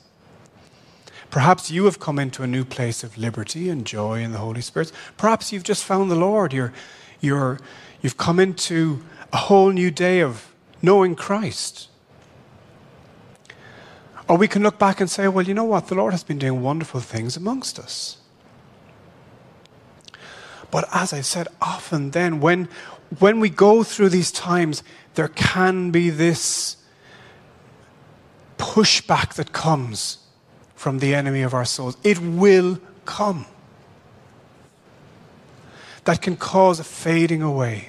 Perhaps 1.31 1.71
you 1.71 1.85
have 1.85 2.01
come 2.01 2.19
into 2.19 2.43
a 2.43 2.47
new 2.47 2.65
place 2.65 3.05
of 3.05 3.19
liberty 3.19 3.69
and 3.69 3.87
joy 3.87 4.21
in 4.21 4.33
the 4.33 4.39
Holy 4.39 4.63
Spirit. 4.63 4.91
Perhaps 5.17 5.53
you've 5.53 5.63
just 5.63 5.85
found 5.85 6.11
the 6.11 6.17
Lord. 6.17 6.53
You're, 6.53 6.73
you're, 7.21 7.61
you've 8.01 8.17
come 8.17 8.41
into 8.41 9.03
a 9.33 9.37
whole 9.37 9.71
new 9.71 9.91
day 9.91 10.21
of 10.21 10.55
knowing 10.81 11.15
Christ. 11.15 11.89
Or 14.27 14.37
we 14.37 14.49
can 14.49 14.63
look 14.63 14.79
back 14.79 15.01
and 15.01 15.11
say, 15.11 15.29
well, 15.29 15.47
you 15.47 15.55
know 15.55 15.65
what? 15.65 15.89
The 15.89 15.95
Lord 15.95 16.13
has 16.13 16.25
been 16.25 16.39
doing 16.39 16.63
wonderful 16.63 17.01
things 17.01 17.37
amongst 17.37 17.79
us. 17.79 18.19
But 20.71 20.87
as 20.93 21.13
I 21.13 21.23
said, 21.23 21.49
often 21.63 22.11
then, 22.11 22.41
when, 22.41 22.69
when 23.19 23.41
we 23.41 23.49
go 23.49 23.83
through 23.83 24.11
these 24.11 24.31
times, 24.31 24.83
there 25.15 25.29
can 25.29 25.91
be 25.91 26.11
this 26.11 26.77
pushback 28.59 29.35
that 29.35 29.53
comes 29.53 30.19
from 30.75 30.99
the 30.99 31.15
enemy 31.15 31.43
of 31.43 31.55
our 31.55 31.65
souls. 31.65 31.97
It 32.05 32.19
will 32.21 32.79
come. 33.05 33.47
That 36.05 36.23
can 36.23 36.37
cause 36.37 36.79
a 36.79 36.85
fading 36.85 37.43
away. 37.43 37.89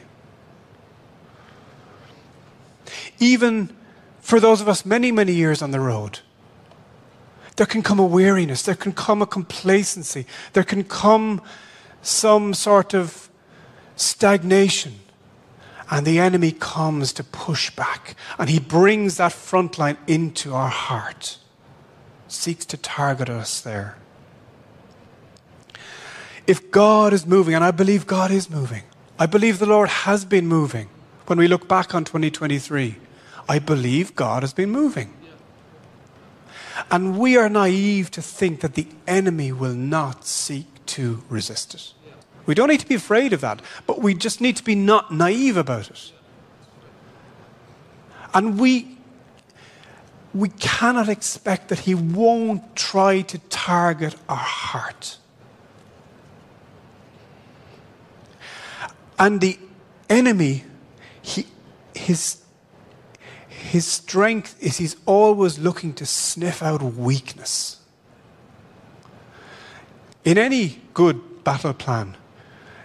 Even 3.19 3.75
for 4.21 4.39
those 4.39 4.62
of 4.62 4.69
us 4.69 4.86
many, 4.86 5.12
many 5.12 5.34
years 5.34 5.62
on 5.62 5.71
the 5.71 5.79
road, 5.79 6.19
there 7.58 7.65
can 7.65 7.82
come 7.82 7.99
a 7.99 8.05
weariness, 8.05 8.63
there 8.63 8.75
can 8.75 8.93
come 8.93 9.21
a 9.21 9.25
complacency, 9.25 10.25
there 10.53 10.63
can 10.63 10.84
come 10.84 11.41
some 12.01 12.53
sort 12.53 12.93
of 12.93 13.29
stagnation. 13.97 14.93
And 15.91 16.06
the 16.06 16.19
enemy 16.19 16.52
comes 16.52 17.12
to 17.13 17.23
push 17.23 17.71
back. 17.71 18.15
And 18.38 18.49
he 18.49 18.60
brings 18.60 19.17
that 19.17 19.32
front 19.32 19.78
line 19.78 19.97
into 20.08 20.54
our 20.54 20.69
heart, 20.69 21.38
seeks 22.28 22.65
to 22.67 22.78
target 22.78 23.30
us 23.30 23.60
there. 23.62 23.97
If 26.45 26.71
God 26.71 27.13
is 27.13 27.25
moving, 27.25 27.54
and 27.54 27.63
I 27.63 27.71
believe 27.71 28.08
God 28.08 28.32
is 28.32 28.49
moving, 28.49 28.84
I 29.19 29.25
believe 29.25 29.60
the 29.60 29.65
Lord 29.65 29.89
has 29.89 30.25
been 30.25 30.47
moving 30.47 30.89
when 31.28 31.38
we 31.38 31.47
look 31.47 31.67
back 31.67 31.93
on 31.93 32.06
2023. 32.06 32.95
I 33.47 33.60
believe 33.60 34.15
God 34.15 34.43
has 34.43 34.54
been 34.54 34.71
moving. 34.71 35.13
And 36.89 37.19
we 37.19 37.38
are 37.38 37.49
naive 37.49 38.10
to 38.12 38.21
think 38.21 38.62
that 38.62 38.75
the 38.75 38.88
enemy 39.08 39.52
will 39.52 39.73
not 39.73 40.25
seek 40.25 40.67
to 40.88 41.23
resist 41.30 41.73
it. 41.75 41.93
We 42.49 42.55
don't 42.55 42.69
need 42.69 42.79
to 42.79 42.88
be 42.88 42.95
afraid 42.95 43.31
of 43.33 43.41
that, 43.41 43.62
but 43.85 44.01
we 44.01 44.15
just 44.15 44.41
need 44.41 44.57
to 44.57 44.63
be 44.63 44.73
not 44.73 45.13
naive 45.13 45.55
about 45.55 45.91
it. 45.91 46.12
And 48.33 48.59
we, 48.59 48.97
we 50.33 50.49
cannot 50.49 51.09
expect 51.09 51.67
that 51.67 51.81
he 51.81 51.93
won't 51.93 52.75
try 52.75 53.21
to 53.21 53.38
target 53.49 54.15
our 54.27 54.35
heart. 54.35 55.19
And 59.19 59.41
the 59.41 59.59
enemy, 60.09 60.63
he, 61.21 61.45
his, 61.93 62.41
his 63.47 63.85
strength 63.85 64.57
is 64.59 64.77
he's 64.77 64.95
always 65.05 65.59
looking 65.59 65.93
to 65.93 66.05
sniff 66.07 66.63
out 66.63 66.81
weakness. 66.81 67.77
In 70.25 70.39
any 70.39 70.81
good 70.95 71.43
battle 71.43 71.75
plan, 71.75 72.15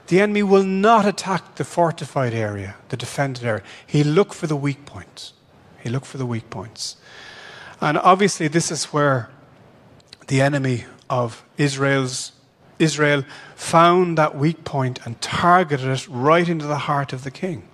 the 0.09 0.21
enemy 0.21 0.43
will 0.43 0.65
not 0.65 1.07
attack 1.07 1.55
the 1.55 1.65
fortified 1.65 2.35
area, 2.35 2.77
the 2.91 2.97
defended 2.97 3.45
area. 3.45 3.63
He 3.87 4.05
look 4.05 4.35
for 4.35 4.47
the 4.47 4.57
weak 4.57 4.85
points. 4.85 5.33
He 5.83 5.89
look 5.89 6.05
for 6.05 6.19
the 6.19 6.27
weak 6.27 6.51
points. 6.51 6.97
And 7.81 7.99
obviously 7.99 8.49
this 8.49 8.71
is 8.71 8.87
where 8.87 9.31
the 10.27 10.41
enemy 10.41 10.85
of 11.11 11.45
Israel's 11.57 12.33
Israel 12.79 13.25
found 13.55 14.19
that 14.19 14.37
weak 14.37 14.65
point 14.65 14.99
and 15.07 15.21
targeted 15.21 15.87
it 15.87 16.09
right 16.09 16.49
into 16.49 16.67
the 16.67 16.79
heart 16.79 17.13
of 17.13 17.23
the 17.23 17.31
king. 17.31 17.69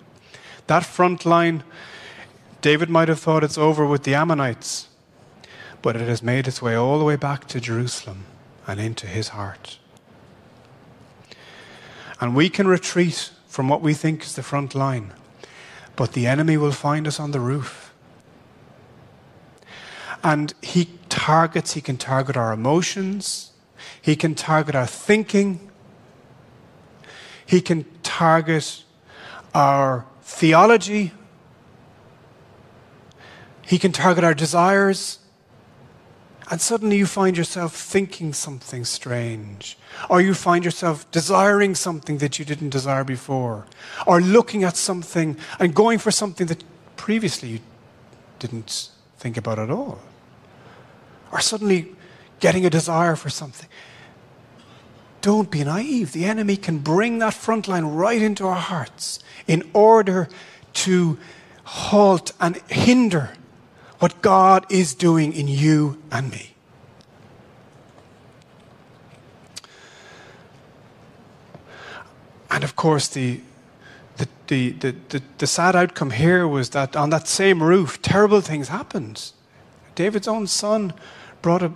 That 0.67 0.85
front 0.85 1.25
line 1.25 1.63
David 2.61 2.89
might 2.89 3.07
have 3.07 3.19
thought 3.19 3.43
it's 3.43 3.57
over 3.57 3.85
with 3.85 4.03
the 4.03 4.13
Ammonites, 4.13 4.87
but 5.81 5.95
it 5.95 6.07
has 6.07 6.21
made 6.21 6.47
its 6.47 6.61
way 6.61 6.75
all 6.75 6.99
the 6.99 7.05
way 7.05 7.15
back 7.15 7.47
to 7.47 7.59
Jerusalem 7.59 8.25
and 8.67 8.79
into 8.79 9.07
his 9.07 9.29
heart. 9.29 9.79
And 12.21 12.35
we 12.35 12.49
can 12.49 12.67
retreat 12.67 13.31
from 13.47 13.67
what 13.67 13.81
we 13.81 13.95
think 13.95 14.23
is 14.23 14.35
the 14.35 14.43
front 14.43 14.75
line, 14.75 15.11
but 15.95 16.13
the 16.13 16.27
enemy 16.27 16.55
will 16.55 16.71
find 16.71 17.07
us 17.07 17.19
on 17.19 17.31
the 17.31 17.39
roof. 17.39 17.93
And 20.23 20.53
he 20.61 20.87
targets, 21.09 21.73
he 21.73 21.81
can 21.81 21.97
target 21.97 22.37
our 22.37 22.53
emotions, 22.53 23.51
he 23.99 24.15
can 24.15 24.35
target 24.35 24.75
our 24.75 24.85
thinking, 24.85 25.71
he 27.43 27.59
can 27.59 27.85
target 28.03 28.83
our 29.55 30.05
theology, 30.21 31.11
he 33.63 33.79
can 33.79 33.91
target 33.91 34.23
our 34.23 34.35
desires. 34.35 35.17
And 36.51 36.59
suddenly 36.59 36.97
you 36.97 37.05
find 37.05 37.37
yourself 37.37 37.73
thinking 37.73 38.33
something 38.33 38.83
strange. 38.83 39.77
Or 40.09 40.19
you 40.19 40.33
find 40.33 40.65
yourself 40.65 41.09
desiring 41.09 41.75
something 41.75 42.17
that 42.17 42.37
you 42.37 42.43
didn't 42.43 42.71
desire 42.71 43.05
before. 43.05 43.65
Or 44.05 44.19
looking 44.19 44.65
at 44.65 44.75
something 44.75 45.37
and 45.61 45.73
going 45.73 45.97
for 45.97 46.11
something 46.11 46.47
that 46.47 46.61
previously 46.97 47.49
you 47.49 47.59
didn't 48.39 48.89
think 49.17 49.37
about 49.37 49.59
at 49.59 49.69
all. 49.69 49.99
Or 51.31 51.39
suddenly 51.39 51.95
getting 52.41 52.65
a 52.65 52.69
desire 52.69 53.15
for 53.15 53.29
something. 53.29 53.69
Don't 55.21 55.49
be 55.49 55.63
naive. 55.63 56.11
The 56.11 56.25
enemy 56.25 56.57
can 56.57 56.79
bring 56.79 57.19
that 57.19 57.33
front 57.33 57.69
line 57.69 57.85
right 57.85 58.21
into 58.21 58.45
our 58.45 58.59
hearts 58.59 59.19
in 59.47 59.63
order 59.71 60.27
to 60.73 61.17
halt 61.63 62.33
and 62.41 62.57
hinder 62.67 63.31
what 64.01 64.19
God 64.23 64.65
is 64.67 64.95
doing 64.95 65.31
in 65.31 65.47
you 65.47 66.01
and 66.11 66.31
me. 66.31 66.55
And 72.49 72.63
of 72.63 72.75
course, 72.75 73.07
the, 73.07 73.41
the, 74.17 74.27
the, 74.47 74.71
the, 74.71 74.95
the, 75.09 75.23
the 75.37 75.45
sad 75.45 75.75
outcome 75.75 76.09
here 76.09 76.47
was 76.47 76.71
that 76.71 76.95
on 76.95 77.11
that 77.11 77.27
same 77.27 77.61
roof, 77.61 78.01
terrible 78.01 78.41
things 78.41 78.69
happened. 78.69 79.31
David's 79.93 80.27
own 80.27 80.47
son 80.47 80.95
brought 81.43 81.61
a, 81.61 81.71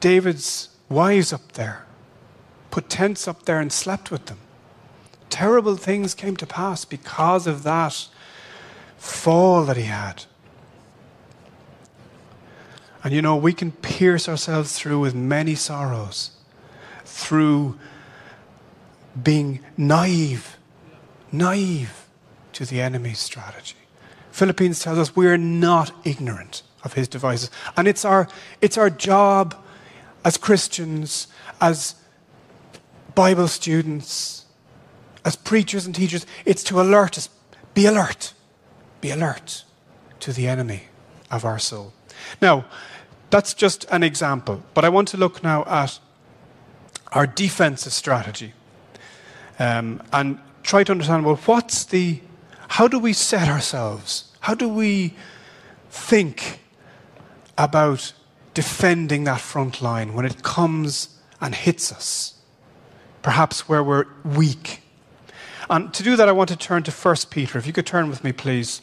David's 0.00 0.68
wives 0.90 1.32
up 1.32 1.52
there, 1.52 1.86
put 2.70 2.90
tents 2.90 3.26
up 3.26 3.46
there, 3.46 3.60
and 3.60 3.72
slept 3.72 4.10
with 4.10 4.26
them. 4.26 4.40
Terrible 5.30 5.76
things 5.76 6.12
came 6.12 6.36
to 6.36 6.46
pass 6.46 6.84
because 6.84 7.46
of 7.46 7.62
that 7.62 8.08
fall 8.98 9.64
that 9.64 9.78
he 9.78 9.84
had. 9.84 10.26
And 13.08 13.14
you 13.14 13.22
know, 13.22 13.36
we 13.36 13.54
can 13.54 13.72
pierce 13.72 14.28
ourselves 14.28 14.78
through 14.78 15.00
with 15.00 15.14
many 15.14 15.54
sorrows 15.54 16.32
through 17.06 17.78
being 19.22 19.60
naive, 19.78 20.58
naive 21.32 22.06
to 22.52 22.66
the 22.66 22.82
enemy's 22.82 23.18
strategy. 23.18 23.78
Philippians 24.30 24.80
tells 24.80 24.98
us 24.98 25.16
we 25.16 25.26
are 25.26 25.38
not 25.38 25.90
ignorant 26.04 26.62
of 26.84 26.92
his 26.92 27.08
devices. 27.08 27.50
And 27.78 27.88
it's 27.88 28.04
our, 28.04 28.28
it's 28.60 28.76
our 28.76 28.90
job 28.90 29.56
as 30.22 30.36
Christians, 30.36 31.28
as 31.62 31.94
Bible 33.14 33.48
students, 33.48 34.44
as 35.24 35.34
preachers 35.34 35.86
and 35.86 35.94
teachers, 35.94 36.26
it's 36.44 36.62
to 36.64 36.78
alert 36.78 37.16
us. 37.16 37.30
Be 37.72 37.86
alert. 37.86 38.34
Be 39.00 39.10
alert 39.10 39.64
to 40.20 40.34
the 40.34 40.46
enemy 40.46 40.82
of 41.30 41.46
our 41.46 41.58
soul. 41.58 41.94
Now, 42.42 42.66
that's 43.30 43.54
just 43.54 43.84
an 43.90 44.02
example, 44.02 44.62
but 44.74 44.84
I 44.84 44.88
want 44.88 45.08
to 45.08 45.16
look 45.16 45.42
now 45.42 45.64
at 45.64 45.98
our 47.12 47.26
defensive 47.26 47.92
strategy 47.92 48.52
um, 49.58 50.02
and 50.12 50.38
try 50.62 50.84
to 50.84 50.92
understand 50.92 51.24
well, 51.24 51.36
what's 51.36 51.84
the, 51.84 52.20
how 52.68 52.88
do 52.88 52.98
we 52.98 53.12
set 53.12 53.48
ourselves? 53.48 54.32
How 54.40 54.54
do 54.54 54.68
we 54.68 55.14
think 55.90 56.60
about 57.56 58.12
defending 58.54 59.24
that 59.24 59.40
front 59.40 59.82
line 59.82 60.14
when 60.14 60.24
it 60.24 60.42
comes 60.42 61.18
and 61.40 61.54
hits 61.54 61.92
us? 61.92 62.34
Perhaps 63.22 63.68
where 63.68 63.82
we're 63.82 64.06
weak. 64.24 64.82
And 65.68 65.92
to 65.92 66.02
do 66.02 66.16
that, 66.16 66.28
I 66.28 66.32
want 66.32 66.48
to 66.48 66.56
turn 66.56 66.82
to 66.84 66.90
1 66.90 67.16
Peter. 67.30 67.58
If 67.58 67.66
you 67.66 67.72
could 67.72 67.86
turn 67.86 68.08
with 68.08 68.24
me, 68.24 68.32
please, 68.32 68.80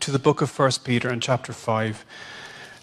to 0.00 0.10
the 0.10 0.18
book 0.18 0.42
of 0.42 0.58
1 0.58 0.70
Peter 0.84 1.12
in 1.12 1.20
chapter 1.20 1.52
5. 1.52 2.04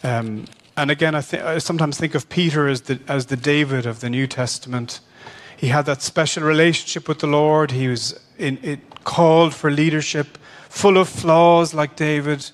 Um, 0.03 0.45
and 0.75 0.91
again, 0.91 1.15
I, 1.15 1.21
th- 1.21 1.41
I, 1.41 1.57
sometimes 1.59 1.97
think 1.97 2.13
of 2.13 2.27
Peter 2.29 2.67
as 2.67 2.81
the, 2.81 2.99
as 3.07 3.27
the 3.27 3.37
David 3.37 3.85
of 3.85 4.01
the 4.01 4.09
New 4.09 4.27
Testament. 4.27 4.99
He 5.55 5.67
had 5.67 5.85
that 5.85 6.01
special 6.01 6.43
relationship 6.43 7.07
with 7.07 7.19
the 7.19 7.27
Lord. 7.27 7.71
He 7.71 7.87
was 7.87 8.19
in, 8.37 8.59
it 8.61 9.03
called 9.05 9.53
for 9.53 9.71
leadership, 9.71 10.37
full 10.67 10.97
of 10.97 11.07
flaws 11.07 11.73
like 11.73 11.95
David. 11.95 12.49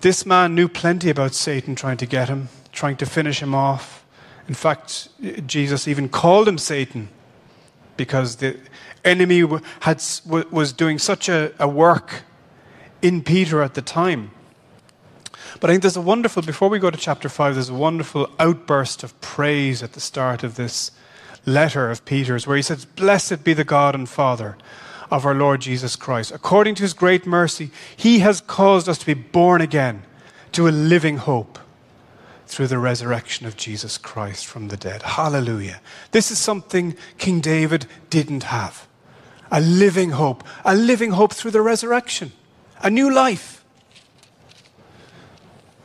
This 0.00 0.24
man 0.24 0.54
knew 0.54 0.68
plenty 0.68 1.10
about 1.10 1.34
Satan 1.34 1.74
trying 1.74 1.98
to 1.98 2.06
get 2.06 2.28
him, 2.28 2.48
trying 2.72 2.96
to 2.96 3.06
finish 3.06 3.42
him 3.42 3.54
off. 3.54 4.04
In 4.48 4.54
fact, 4.54 5.08
Jesus 5.46 5.86
even 5.86 6.08
called 6.08 6.48
him 6.48 6.58
Satan 6.58 7.08
because 7.96 8.36
the 8.36 8.58
enemy 9.04 9.44
had, 9.80 10.02
was 10.24 10.72
doing 10.72 10.98
such 10.98 11.28
a, 11.28 11.52
a 11.58 11.68
work 11.68 12.22
in 13.02 13.22
Peter 13.22 13.62
at 13.62 13.74
the 13.74 13.82
time 13.82 14.30
but 15.62 15.70
I 15.70 15.74
think 15.74 15.82
there's 15.82 15.96
a 15.96 16.00
wonderful, 16.00 16.42
before 16.42 16.68
we 16.68 16.80
go 16.80 16.90
to 16.90 16.98
chapter 16.98 17.28
5, 17.28 17.54
there's 17.54 17.68
a 17.68 17.74
wonderful 17.74 18.28
outburst 18.40 19.04
of 19.04 19.18
praise 19.20 19.80
at 19.80 19.92
the 19.92 20.00
start 20.00 20.42
of 20.42 20.56
this 20.56 20.90
letter 21.46 21.88
of 21.88 22.04
Peter's, 22.04 22.48
where 22.48 22.56
he 22.56 22.62
says, 22.62 22.84
Blessed 22.84 23.44
be 23.44 23.54
the 23.54 23.62
God 23.62 23.94
and 23.94 24.08
Father 24.08 24.56
of 25.08 25.24
our 25.24 25.36
Lord 25.36 25.60
Jesus 25.60 25.94
Christ. 25.94 26.32
According 26.32 26.74
to 26.74 26.82
his 26.82 26.94
great 26.94 27.26
mercy, 27.26 27.70
he 27.96 28.18
has 28.18 28.40
caused 28.40 28.88
us 28.88 28.98
to 28.98 29.06
be 29.06 29.14
born 29.14 29.60
again 29.60 30.02
to 30.50 30.66
a 30.66 30.70
living 30.70 31.18
hope 31.18 31.60
through 32.48 32.66
the 32.66 32.80
resurrection 32.80 33.46
of 33.46 33.56
Jesus 33.56 33.98
Christ 33.98 34.44
from 34.44 34.66
the 34.66 34.76
dead. 34.76 35.02
Hallelujah. 35.02 35.80
This 36.10 36.32
is 36.32 36.38
something 36.38 36.96
King 37.18 37.40
David 37.40 37.86
didn't 38.10 38.42
have 38.42 38.88
a 39.52 39.60
living 39.60 40.10
hope, 40.10 40.42
a 40.64 40.74
living 40.74 41.12
hope 41.12 41.32
through 41.32 41.52
the 41.52 41.62
resurrection, 41.62 42.32
a 42.80 42.90
new 42.90 43.14
life 43.14 43.61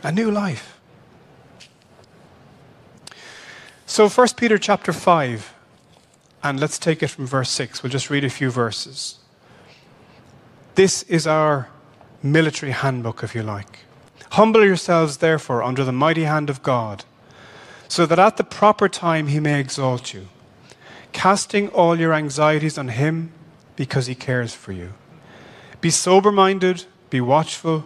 a 0.03 0.11
new 0.11 0.31
life. 0.31 0.79
So 3.85 4.09
1 4.09 4.27
Peter 4.35 4.57
chapter 4.57 4.93
5, 4.93 5.53
and 6.43 6.59
let's 6.59 6.77
take 6.77 7.01
it 7.01 7.07
from 7.07 7.25
verse 7.25 7.49
6. 7.49 7.81
We'll 7.81 7.91
just 7.91 8.09
read 8.09 8.23
a 8.23 8.29
few 8.29 8.51
verses. 8.51 9.17
This 10.75 11.03
is 11.03 11.25
our 11.25 11.69
military 12.21 12.71
handbook, 12.71 13.23
if 13.23 13.33
you 13.33 13.43
like. 13.43 13.79
Humble 14.31 14.63
yourselves, 14.63 15.17
therefore, 15.17 15.63
under 15.63 15.83
the 15.83 15.91
mighty 15.91 16.25
hand 16.25 16.49
of 16.49 16.61
God, 16.61 17.05
so 17.87 18.05
that 18.05 18.19
at 18.19 18.37
the 18.37 18.43
proper 18.43 18.89
time 18.89 19.27
he 19.27 19.39
may 19.39 19.59
exalt 19.59 20.13
you, 20.13 20.27
casting 21.13 21.69
all 21.69 21.97
your 21.97 22.13
anxieties 22.13 22.77
on 22.77 22.89
him 22.89 23.31
because 23.75 24.07
he 24.07 24.15
cares 24.15 24.53
for 24.53 24.73
you. 24.73 24.93
Be 25.81 25.89
sober 25.89 26.31
minded, 26.31 26.85
be 27.09 27.21
watchful. 27.21 27.85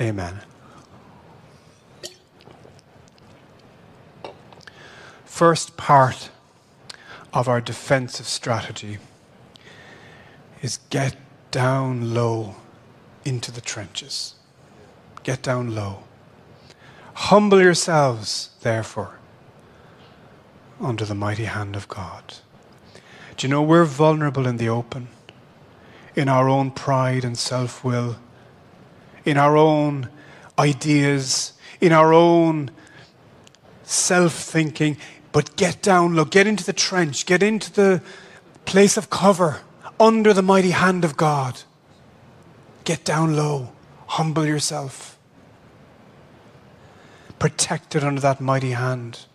Amen. 0.00 0.40
First 5.24 5.76
part 5.76 6.30
of 7.32 7.48
our 7.48 7.60
defensive 7.60 8.26
strategy 8.26 8.98
is 10.62 10.78
get 10.90 11.16
down 11.50 12.14
low 12.14 12.56
into 13.24 13.50
the 13.52 13.60
trenches. 13.60 14.34
Get 15.22 15.42
down 15.42 15.74
low. 15.74 16.04
Humble 17.14 17.60
yourselves, 17.60 18.50
therefore, 18.62 19.18
under 20.80 21.04
the 21.04 21.14
mighty 21.14 21.44
hand 21.44 21.76
of 21.76 21.88
God. 21.88 22.34
Do 23.36 23.46
you 23.46 23.50
know 23.50 23.62
we're 23.62 23.84
vulnerable 23.84 24.46
in 24.46 24.56
the 24.56 24.68
open, 24.68 25.08
in 26.14 26.28
our 26.28 26.48
own 26.48 26.70
pride 26.70 27.24
and 27.24 27.38
self 27.38 27.84
will? 27.84 28.16
In 29.24 29.36
our 29.36 29.56
own 29.56 30.08
ideas, 30.58 31.52
in 31.80 31.92
our 31.92 32.12
own 32.12 32.70
self 33.82 34.34
thinking, 34.34 34.96
but 35.32 35.56
get 35.56 35.82
down 35.82 36.14
low, 36.14 36.24
get 36.24 36.46
into 36.46 36.64
the 36.64 36.72
trench, 36.72 37.26
get 37.26 37.42
into 37.42 37.72
the 37.72 38.02
place 38.64 38.96
of 38.96 39.10
cover 39.10 39.60
under 39.98 40.32
the 40.32 40.42
mighty 40.42 40.70
hand 40.70 41.04
of 41.04 41.16
God. 41.16 41.62
Get 42.84 43.04
down 43.04 43.36
low, 43.36 43.72
humble 44.06 44.44
yourself, 44.44 45.18
protected 47.38 48.04
under 48.04 48.20
that 48.20 48.40
mighty 48.40 48.72
hand. 48.72 49.26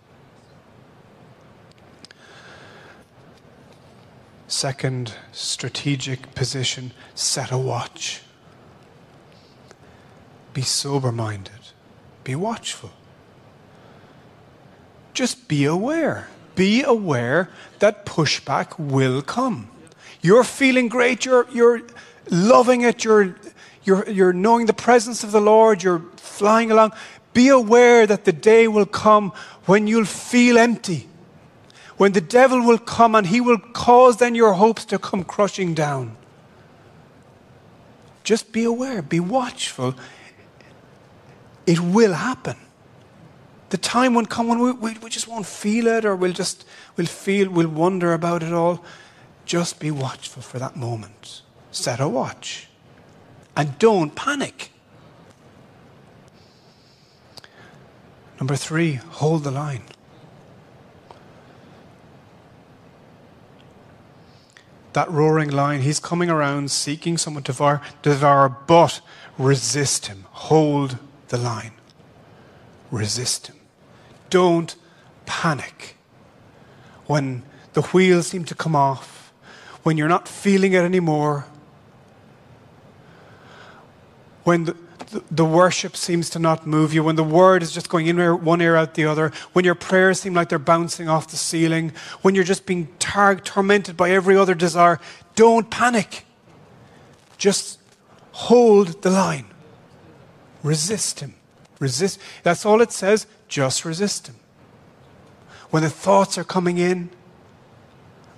Second 4.47 5.13
strategic 5.31 6.33
position 6.33 6.91
set 7.13 7.51
a 7.51 7.57
watch. 7.57 8.21
Be 10.53 10.61
sober 10.61 11.11
minded, 11.11 11.59
be 12.23 12.35
watchful. 12.35 12.91
Just 15.13 15.47
be 15.47 15.65
aware. 15.65 16.29
Be 16.55 16.83
aware 16.83 17.49
that 17.79 18.05
pushback 18.05 18.77
will 18.79 19.21
come. 19.21 19.69
You're 20.21 20.43
feeling 20.43 20.87
great, 20.87 21.25
you're, 21.25 21.47
you're 21.51 21.81
loving 22.29 22.81
it, 22.81 23.03
you're, 23.03 23.35
you're, 23.83 24.09
you're 24.09 24.33
knowing 24.33 24.65
the 24.65 24.73
presence 24.73 25.23
of 25.23 25.31
the 25.31 25.41
Lord, 25.41 25.83
you're 25.83 26.03
flying 26.17 26.71
along. 26.71 26.93
Be 27.33 27.47
aware 27.49 28.05
that 28.07 28.25
the 28.25 28.33
day 28.33 28.67
will 28.67 28.85
come 28.85 29.31
when 29.65 29.87
you'll 29.87 30.05
feel 30.05 30.57
empty 30.57 31.09
when 31.99 32.13
the 32.13 32.21
devil 32.21 32.61
will 32.61 32.77
come 32.77 33.13
and 33.13 33.27
he 33.27 33.41
will 33.41 33.57
cause 33.57 34.17
then 34.17 34.33
your 34.33 34.53
hopes 34.53 34.85
to 34.85 34.97
come 34.97 35.21
crushing 35.25 35.73
down. 35.73 36.15
Just 38.23 38.53
be 38.53 38.63
aware, 38.63 39.01
be 39.01 39.19
watchful. 39.19 39.95
It 41.69 41.79
will 41.79 42.13
happen. 42.13 42.57
The 43.69 43.77
time 43.77 44.15
will 44.15 44.25
come 44.25 44.47
when 44.47 44.57
we, 44.57 44.71
we, 44.71 44.93
we 45.03 45.09
just 45.11 45.27
won't 45.27 45.45
feel 45.45 45.85
it 45.85 46.03
or 46.03 46.15
we'll 46.15 46.33
just 46.33 46.65
we'll 46.97 47.05
feel, 47.05 47.47
we'll 47.51 47.67
wonder 47.67 48.11
about 48.13 48.41
it 48.41 48.51
all. 48.51 48.83
Just 49.45 49.79
be 49.79 49.91
watchful 49.91 50.41
for 50.41 50.57
that 50.57 50.75
moment. 50.75 51.43
Set 51.69 51.99
a 51.99 52.07
watch. 52.07 52.69
And 53.55 53.77
don't 53.77 54.15
panic. 54.15 54.71
Number 58.39 58.55
three, 58.55 58.95
hold 58.95 59.43
the 59.43 59.51
line. 59.51 59.83
that 64.93 65.11
roaring 65.11 65.51
lion, 65.51 65.81
he's 65.81 65.99
coming 65.99 66.31
around 66.31 66.71
seeking 66.71 67.15
someone 67.15 67.43
to 67.43 67.51
devour, 67.51 67.79
devour, 68.01 68.49
but 68.49 69.01
resist 69.37 70.07
him. 70.07 70.25
Hold 70.31 70.97
the 71.29 71.37
line. 71.37 71.71
Resist 72.91 73.47
him. 73.47 73.55
Don't 74.29 74.75
panic 75.25 75.95
when 77.05 77.43
the 77.73 77.81
wheels 77.81 78.27
seem 78.27 78.43
to 78.45 78.55
come 78.55 78.75
off, 78.75 79.33
when 79.83 79.97
you're 79.97 80.07
not 80.07 80.27
feeling 80.27 80.73
it 80.73 80.83
anymore, 80.83 81.45
when 84.43 84.65
the, 84.65 84.75
the, 85.31 85.45
worship 85.45 85.95
seems 85.95 86.29
to 86.31 86.39
not 86.39 86.67
move 86.67 86.93
you, 86.93 87.03
when 87.03 87.15
the 87.15 87.23
word 87.23 87.63
is 87.63 87.71
just 87.71 87.89
going 87.89 88.07
in 88.07 88.17
one 88.43 88.61
ear 88.61 88.75
out 88.75 88.93
the 88.93 89.05
other, 89.05 89.31
when 89.53 89.65
your 89.65 89.75
prayers 89.75 90.19
seem 90.19 90.33
like 90.33 90.49
they're 90.49 90.59
bouncing 90.59 91.09
off 91.09 91.29
the 91.29 91.37
ceiling, 91.37 91.91
when 92.21 92.35
you're 92.35 92.43
just 92.43 92.65
being 92.65 92.87
tar- 92.99 93.35
tormented 93.35 93.97
by 93.97 94.11
every 94.11 94.35
other 94.35 94.53
desire, 94.53 94.99
don't 95.35 95.69
panic. 95.69 96.25
Just 97.37 97.79
hold 98.33 99.01
the 99.01 99.09
line. 99.09 99.45
Resist 100.63 101.21
him. 101.21 101.35
Resist. 101.79 102.19
That's 102.43 102.65
all 102.65 102.81
it 102.81 102.91
says. 102.91 103.25
Just 103.47 103.85
resist 103.85 104.27
him. 104.27 104.35
When 105.69 105.83
the 105.83 105.89
thoughts 105.89 106.37
are 106.37 106.43
coming 106.43 106.77
in, 106.77 107.09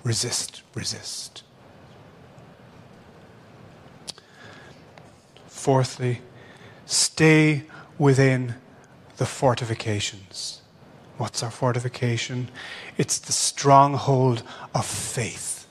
resist, 0.04 0.62
resist. 0.74 1.42
Fourthly, 5.46 6.20
stay 6.86 7.64
within 7.98 8.56
the 9.16 9.26
fortifications. 9.26 10.60
What's 11.18 11.42
our 11.42 11.50
fortification? 11.50 12.50
It's 12.98 13.18
the 13.18 13.32
stronghold 13.32 14.42
of 14.74 14.84
faith. 14.84 15.66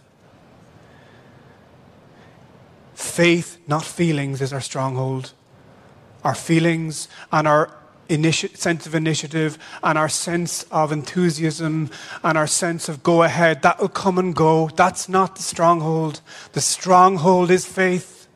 Faith, 2.93 3.57
not 3.67 3.83
feelings, 3.83 4.41
is 4.41 4.53
our 4.53 4.61
stronghold. 4.61 5.33
Our 6.23 6.36
feelings 6.36 7.07
and 7.31 7.47
our 7.47 7.75
initi- 8.12 8.55
sense 8.55 8.86
of 8.86 8.93
initiative 8.93 9.57
and 9.81 9.97
our 9.97 10.10
sense 10.10 10.63
of 10.71 10.91
enthusiasm 10.91 11.89
and 12.23 12.38
our 12.38 12.47
sense 12.47 12.89
of 12.89 13.01
go 13.03 13.23
ahead, 13.23 13.62
that 13.62 13.79
will 13.79 13.89
come 13.89 14.17
and 14.17 14.36
go. 14.36 14.69
That's 14.75 15.07
not 15.07 15.36
the 15.36 15.41
stronghold. 15.41 16.21
The 16.53 16.62
stronghold 16.62 17.49
is 17.49 17.65
faith. 17.65 18.27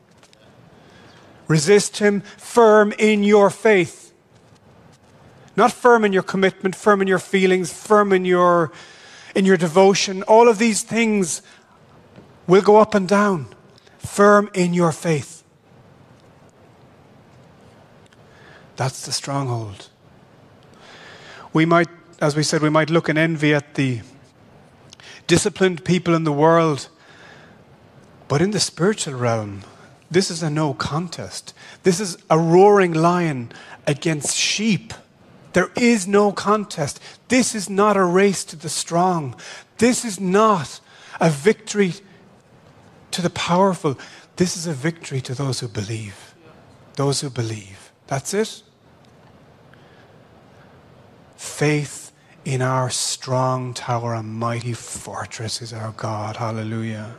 Resist 1.48 1.98
him 1.98 2.22
firm 2.38 2.94
in 2.98 3.24
your 3.24 3.50
faith. 3.50 4.14
Not 5.56 5.72
firm 5.72 6.04
in 6.04 6.12
your 6.12 6.24
commitment, 6.24 6.76
firm 6.76 7.02
in 7.02 7.08
your 7.08 7.20
feelings, 7.20 7.72
firm 7.72 8.12
in 8.12 8.26
your, 8.26 8.72
in 9.36 9.46
your 9.46 9.58
devotion. 9.58 10.24
All 10.24 10.50
of 10.50 10.58
these 10.58 10.84
things 10.84 11.42
will 12.48 12.62
go 12.62 12.78
up 12.78 12.96
and 12.96 13.08
down. 13.08 13.48
Firm 14.00 14.50
in 14.54 14.74
your 14.74 14.92
faith. 14.92 15.35
That's 18.76 19.06
the 19.06 19.12
stronghold. 19.12 19.90
We 21.54 21.66
might, 21.66 21.88
as 22.20 22.36
we 22.36 22.44
said, 22.44 22.62
we 22.62 22.70
might 22.70 22.90
look 22.90 23.08
in 23.08 23.18
envy 23.18 23.54
at 23.54 23.76
the 23.76 24.02
disciplined 25.28 25.86
people 25.86 26.14
in 26.14 26.24
the 26.24 26.32
world, 26.32 26.90
but 28.28 28.42
in 28.42 28.52
the 28.52 28.60
spiritual 28.60 29.14
realm, 29.14 29.64
this 30.12 30.30
is 30.30 30.44
a 30.44 30.50
no 30.50 30.74
contest. 30.74 31.54
This 31.84 32.00
is 32.00 32.18
a 32.30 32.38
roaring 32.38 32.94
lion 32.94 33.52
against 33.88 34.36
sheep. 34.36 34.94
There 35.54 35.72
is 35.76 36.08
no 36.08 36.32
contest. 36.32 37.00
This 37.30 37.56
is 37.56 37.70
not 37.70 37.98
a 37.98 38.04
race 38.04 38.44
to 38.46 38.56
the 38.56 38.70
strong. 38.70 39.36
This 39.78 40.04
is 40.04 40.20
not 40.20 40.80
a 41.20 41.30
victory 41.30 41.94
to 43.12 43.22
the 43.22 43.30
powerful. 43.30 43.98
This 44.36 44.58
is 44.58 44.68
a 44.68 44.74
victory 44.74 45.22
to 45.22 45.34
those 45.34 45.62
who 45.62 45.70
believe. 45.70 46.36
Those 46.96 47.22
who 47.22 47.30
believe. 47.30 47.85
That's 48.08 48.34
it. 48.34 48.64
Faith 51.36 52.12
in 52.44 52.62
our 52.62 52.90
strong 52.90 53.74
tower, 53.74 54.14
a 54.14 54.22
mighty 54.24 54.74
fortress 54.74 55.62
is 55.62 55.74
our 55.74 55.92
God. 55.92 56.38
Hallelujah. 56.38 57.16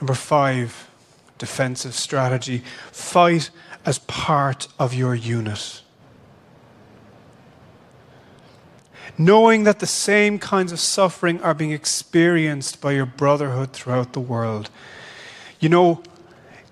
Number 0.00 0.14
five 0.14 0.90
defensive 1.38 1.94
strategy. 1.94 2.62
Fight 2.90 3.50
as 3.84 3.98
part 3.98 4.68
of 4.78 4.94
your 4.94 5.14
unit. 5.14 5.82
Knowing 9.18 9.64
that 9.64 9.78
the 9.78 9.86
same 9.86 10.38
kinds 10.38 10.72
of 10.72 10.80
suffering 10.80 11.40
are 11.42 11.54
being 11.54 11.70
experienced 11.70 12.80
by 12.80 12.92
your 12.92 13.06
brotherhood 13.06 13.72
throughout 13.72 14.12
the 14.12 14.20
world. 14.20 14.70
You 15.60 15.68
know, 15.68 16.02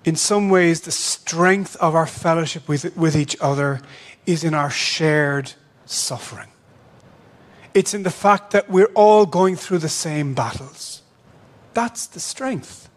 in 0.05 0.15
some 0.15 0.49
ways, 0.49 0.81
the 0.81 0.91
strength 0.91 1.75
of 1.77 1.95
our 1.95 2.07
fellowship 2.07 2.67
with, 2.67 2.95
with 2.97 3.15
each 3.15 3.37
other 3.39 3.81
is 4.25 4.43
in 4.43 4.53
our 4.53 4.69
shared 4.69 5.53
suffering. 5.85 6.49
It's 7.73 7.93
in 7.93 8.03
the 8.03 8.11
fact 8.11 8.51
that 8.51 8.69
we're 8.69 8.91
all 8.93 9.25
going 9.25 9.55
through 9.55 9.79
the 9.79 9.89
same 9.89 10.33
battles. 10.33 11.01
That's 11.73 12.05
the 12.05 12.19
strength 12.19 12.89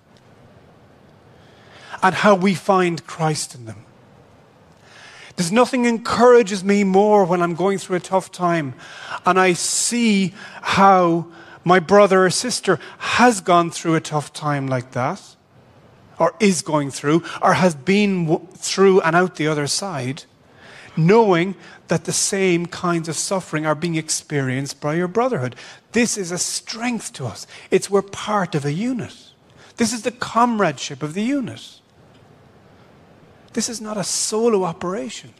and 2.02 2.14
how 2.14 2.34
we 2.34 2.54
find 2.54 3.06
Christ 3.06 3.54
in 3.54 3.64
them. 3.64 3.84
There's 5.36 5.52
nothing 5.52 5.84
encourages 5.84 6.64
me 6.64 6.84
more 6.84 7.24
when 7.24 7.42
I'm 7.42 7.54
going 7.54 7.78
through 7.78 7.96
a 7.96 8.00
tough 8.00 8.32
time 8.32 8.74
and 9.24 9.38
I 9.38 9.52
see 9.52 10.34
how 10.62 11.26
my 11.64 11.78
brother 11.78 12.24
or 12.24 12.30
sister 12.30 12.78
has 12.98 13.40
gone 13.40 13.70
through 13.70 13.96
a 13.96 14.00
tough 14.00 14.32
time 14.32 14.66
like 14.66 14.92
that, 14.92 15.35
or 16.18 16.34
is 16.40 16.62
going 16.62 16.90
through, 16.90 17.22
or 17.42 17.54
has 17.54 17.74
been 17.74 18.46
through 18.54 19.00
and 19.02 19.14
out 19.14 19.36
the 19.36 19.48
other 19.48 19.66
side, 19.66 20.24
knowing 20.96 21.54
that 21.88 22.04
the 22.04 22.12
same 22.12 22.66
kinds 22.66 23.08
of 23.08 23.16
suffering 23.16 23.66
are 23.66 23.74
being 23.74 23.96
experienced 23.96 24.80
by 24.80 24.94
your 24.94 25.08
brotherhood. 25.08 25.54
This 25.92 26.16
is 26.16 26.30
a 26.30 26.38
strength 26.38 27.12
to 27.14 27.26
us. 27.26 27.46
It's 27.70 27.90
we're 27.90 28.02
part 28.02 28.54
of 28.54 28.64
a 28.64 28.72
unit. 28.72 29.14
This 29.76 29.92
is 29.92 30.02
the 30.02 30.10
comradeship 30.10 31.02
of 31.02 31.14
the 31.14 31.22
unit. 31.22 31.80
This 33.52 33.68
is 33.68 33.80
not 33.80 33.96
a 33.96 34.04
solo 34.04 34.64
operation. 34.64 35.34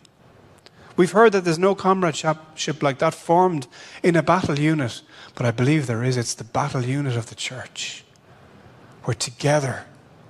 We've 0.97 1.11
heard 1.11 1.33
that 1.33 1.45
there's 1.45 1.59
no 1.59 1.75
comradeship 1.75 2.83
like 2.83 2.99
that 2.99 3.15
formed 3.15 3.67
in 4.03 4.17
a 4.17 4.23
battle 4.23 4.59
unit, 4.59 5.03
but 5.35 5.45
I 5.45 5.51
believe 5.51 5.87
there 5.87 6.03
is. 6.03 6.17
It's 6.17 6.35
the 6.35 6.45
battle 6.45 6.83
unit 6.83 7.17
of 7.17 7.27
the 7.27 7.35
church, 7.35 8.05
We're 9.07 9.15
together 9.15 9.85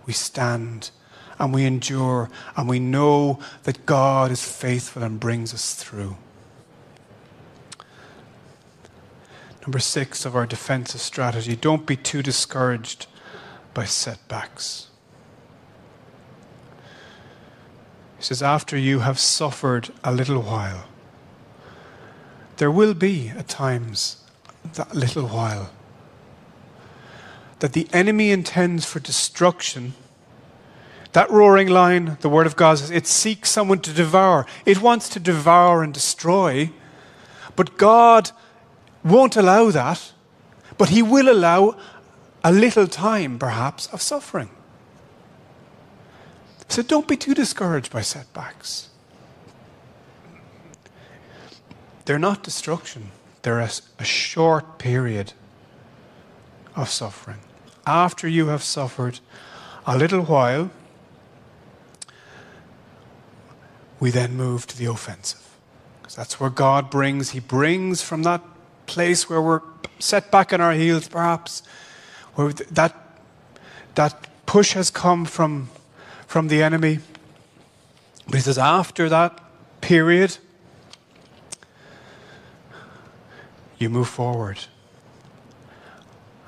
we 0.07 0.13
stand 0.13 0.91
and 1.39 1.53
we 1.53 1.65
endure 1.65 2.31
and 2.57 2.69
we 2.69 2.79
know 2.79 3.39
that 3.65 3.85
God 3.87 4.31
is 4.31 4.45
faithful 4.45 5.03
and 5.03 5.21
brings 5.21 5.53
us 5.53 5.75
through. 5.75 6.17
Number 9.63 9.79
six 9.81 10.25
of 10.25 10.37
our 10.37 10.47
defensive 10.47 11.01
strategy 11.01 11.57
don't 11.57 11.87
be 11.87 11.97
too 11.97 12.23
discouraged 12.23 13.07
by 13.75 13.85
setbacks. 13.85 14.89
He 18.17 18.23
says, 18.23 18.43
After 18.43 18.79
you 18.79 19.01
have 19.01 19.19
suffered 19.19 19.91
a 20.05 20.13
little 20.13 20.41
while, 20.41 20.85
there 22.59 22.71
will 22.71 22.95
be 22.95 23.29
at 23.31 23.49
times 23.49 24.25
that 24.75 24.95
little 24.95 25.27
while 25.27 25.71
that 27.61 27.73
the 27.73 27.89
enemy 27.93 28.31
intends 28.31 28.85
for 28.85 29.01
destruction. 29.01 29.95
That 31.13 31.31
roaring 31.31 31.69
lion, 31.69 32.19
the 32.21 32.29
Word 32.29 32.47
of 32.47 32.57
God 32.57 32.79
says, 32.79 32.91
it 32.91 33.07
seeks 33.07 33.51
someone 33.51 33.81
to 33.81 33.93
devour. 33.93 34.47
It 34.65 34.83
wants 34.83 35.09
to 35.11 35.21
devour 35.21 35.83
and 35.83 35.95
destroy. 35.95 36.71
But 37.55 37.79
God 37.79 38.31
won't 39.03 39.37
allow 39.37 39.71
that, 39.71 40.13
but 40.77 40.91
He 40.91 41.03
will 41.03 41.31
allow 41.31 41.77
a 42.45 42.53
little 42.53 42.87
time, 42.87 43.39
perhaps, 43.39 43.87
of 43.89 44.03
suffering. 44.03 44.51
So 46.69 46.83
don't 46.83 47.09
be 47.09 47.17
too 47.17 47.33
discouraged 47.33 47.93
by 47.93 48.03
setbacks. 48.03 48.91
They're 52.05 52.19
not 52.19 52.43
destruction, 52.43 53.11
they're 53.43 53.61
a, 53.61 53.71
a 53.99 54.05
short 54.05 54.79
period 54.79 55.33
of 56.77 56.91
suffering. 56.91 57.39
After 57.87 58.29
you 58.29 58.49
have 58.49 58.63
suffered 58.63 59.21
a 59.87 59.97
little 59.97 60.23
while, 60.23 60.71
we 63.99 64.11
then 64.11 64.37
move 64.37 64.67
to 64.67 64.79
the 64.79 64.87
offensive. 64.87 65.43
Because 66.01 66.15
that's 66.15 66.39
where 66.39 66.51
God 66.51 66.91
brings, 66.91 67.31
He 67.31 67.41
brings 67.41 68.03
from 68.03 68.23
that 68.25 68.43
place 68.87 69.29
where 69.29 69.41
we're 69.41 69.63
set 69.99 70.31
back 70.31 70.53
on 70.53 70.61
our 70.61 70.73
heels, 70.73 71.09
perhaps, 71.09 71.63
where 72.35 72.53
that, 72.53 72.95
that 73.95 74.29
push 74.47 74.75
has 74.75 74.91
come 74.91 75.25
from, 75.25 75.71
from 76.27 76.49
the 76.49 76.63
enemy. 76.63 76.99
But 78.27 78.37
he 78.37 78.41
says, 78.41 78.59
after 78.59 79.09
that 79.09 79.41
period, 79.81 80.39
you 83.79 83.89
move 83.89 84.09
forward. 84.09 84.59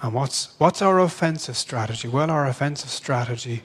And 0.01 0.13
what's, 0.15 0.55
what's 0.59 0.81
our 0.81 1.01
offensive 1.01 1.57
strategy? 1.57 2.09
Well, 2.09 2.31
our 2.31 2.47
offensive 2.47 2.91
strategy 2.91 3.63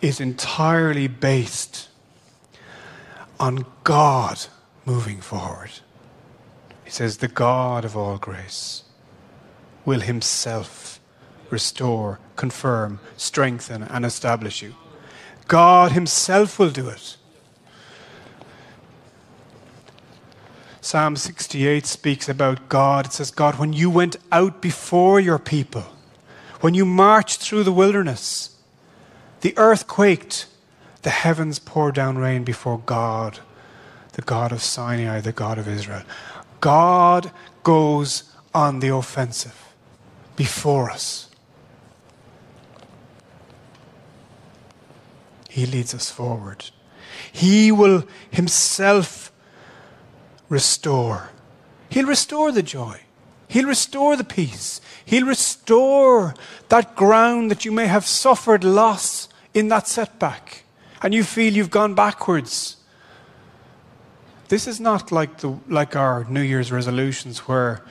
is 0.00 0.20
entirely 0.20 1.06
based 1.06 1.88
on 3.38 3.64
God 3.84 4.46
moving 4.84 5.20
forward. 5.20 5.70
He 6.84 6.90
says, 6.90 7.18
The 7.18 7.28
God 7.28 7.84
of 7.84 7.96
all 7.96 8.18
grace 8.18 8.82
will 9.84 10.00
himself 10.00 11.00
restore, 11.50 12.18
confirm, 12.36 12.98
strengthen, 13.16 13.82
and 13.84 14.04
establish 14.04 14.62
you. 14.62 14.74
God 15.46 15.92
himself 15.92 16.58
will 16.58 16.70
do 16.70 16.88
it. 16.88 17.16
Psalm 20.84 21.16
68 21.16 21.86
speaks 21.86 22.28
about 22.28 22.68
God. 22.68 23.06
It 23.06 23.12
says, 23.14 23.30
God, 23.30 23.58
when 23.58 23.72
you 23.72 23.88
went 23.88 24.16
out 24.30 24.60
before 24.60 25.18
your 25.18 25.38
people, 25.38 25.84
when 26.60 26.74
you 26.74 26.84
marched 26.84 27.40
through 27.40 27.64
the 27.64 27.72
wilderness, 27.72 28.58
the 29.40 29.56
earth 29.56 29.86
quaked, 29.86 30.44
the 31.00 31.08
heavens 31.08 31.58
poured 31.58 31.94
down 31.94 32.18
rain 32.18 32.44
before 32.44 32.82
God, 32.84 33.38
the 34.12 34.20
God 34.20 34.52
of 34.52 34.60
Sinai, 34.60 35.22
the 35.22 35.32
God 35.32 35.56
of 35.56 35.66
Israel. 35.66 36.02
God 36.60 37.30
goes 37.62 38.24
on 38.54 38.80
the 38.80 38.94
offensive 38.94 39.74
before 40.36 40.90
us. 40.90 41.30
He 45.48 45.64
leads 45.64 45.94
us 45.94 46.10
forward. 46.10 46.66
He 47.32 47.72
will 47.72 48.04
himself 48.30 49.32
restore. 50.54 51.30
He'll 51.90 52.06
restore 52.06 52.52
the 52.52 52.62
joy. 52.62 53.00
He'll 53.48 53.66
restore 53.66 54.16
the 54.16 54.24
peace. 54.24 54.80
He'll 55.04 55.26
restore 55.26 56.34
that 56.68 56.96
ground 56.96 57.50
that 57.50 57.64
you 57.64 57.72
may 57.72 57.86
have 57.86 58.06
suffered 58.06 58.64
loss 58.64 59.28
in 59.52 59.68
that 59.68 59.86
setback 59.86 60.64
and 61.02 61.12
you 61.12 61.24
feel 61.24 61.52
you've 61.52 61.70
gone 61.70 61.94
backwards. 61.94 62.76
This 64.48 64.66
is 64.66 64.80
not 64.80 65.12
like, 65.12 65.38
the, 65.38 65.58
like 65.68 65.96
our 65.96 66.24
New 66.24 66.40
Year's 66.40 66.70
resolutions 66.72 67.40
where 67.40 67.82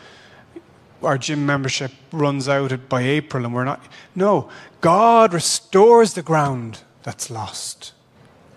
our 1.02 1.17
gym 1.17 1.45
membership 1.45 1.91
runs 2.12 2.47
out 2.47 2.89
by 2.89 3.02
April 3.02 3.45
and 3.45 3.54
we're 3.54 3.65
not. 3.65 3.84
No, 4.15 4.49
God 4.80 5.34
restores 5.34 6.13
the 6.13 6.23
ground 6.23 6.80
that's 7.04 7.30
lost 7.30 7.91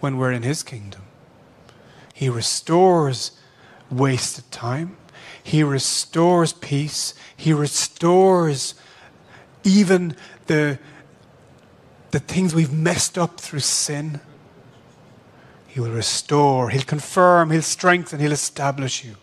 when 0.00 0.16
we're 0.16 0.32
in 0.32 0.42
His 0.42 0.62
kingdom. 0.62 1.02
He 2.14 2.28
restores 2.28 3.32
wasted 3.90 4.50
time, 4.50 4.96
He 5.42 5.62
restores 5.62 6.52
peace, 6.52 7.14
He 7.36 7.52
restores 7.52 8.74
even 9.64 10.16
the, 10.46 10.78
the 12.10 12.20
things 12.20 12.54
we've 12.54 12.72
messed 12.72 13.18
up 13.18 13.40
through 13.40 13.60
sin. 13.60 14.20
He 15.66 15.80
will 15.80 15.90
restore, 15.90 16.70
He'll 16.70 16.82
confirm, 16.82 17.50
He'll 17.50 17.62
strengthen, 17.62 18.20
He'll 18.20 18.32
establish 18.32 19.04
you. 19.04 19.16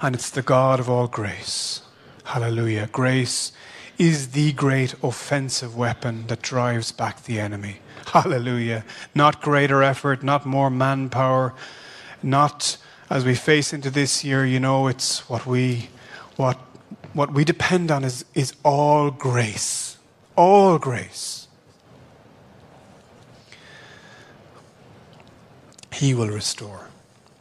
And 0.00 0.14
it's 0.14 0.30
the 0.30 0.42
God 0.42 0.80
of 0.80 0.88
all 0.88 1.08
grace. 1.08 1.82
Hallelujah. 2.24 2.88
Grace 2.90 3.52
is 3.98 4.28
the 4.28 4.52
great 4.52 4.94
offensive 5.02 5.76
weapon 5.76 6.26
that 6.28 6.40
drives 6.40 6.90
back 6.90 7.24
the 7.24 7.38
enemy. 7.38 7.76
Hallelujah. 8.06 8.84
Not 9.14 9.42
greater 9.42 9.82
effort, 9.82 10.22
not 10.22 10.46
more 10.46 10.70
manpower, 10.70 11.52
not 12.22 12.76
as 13.08 13.24
we 13.24 13.34
face 13.34 13.72
into 13.72 13.90
this 13.90 14.24
year, 14.24 14.46
you 14.46 14.60
know, 14.60 14.86
it's 14.86 15.28
what 15.28 15.46
we 15.46 15.88
what 16.36 16.58
what 17.12 17.32
we 17.32 17.44
depend 17.44 17.90
on 17.90 18.04
is, 18.04 18.24
is 18.34 18.54
all 18.62 19.10
grace. 19.10 19.98
All 20.36 20.78
grace. 20.78 21.48
He 25.92 26.14
will 26.14 26.28
restore. 26.28 26.88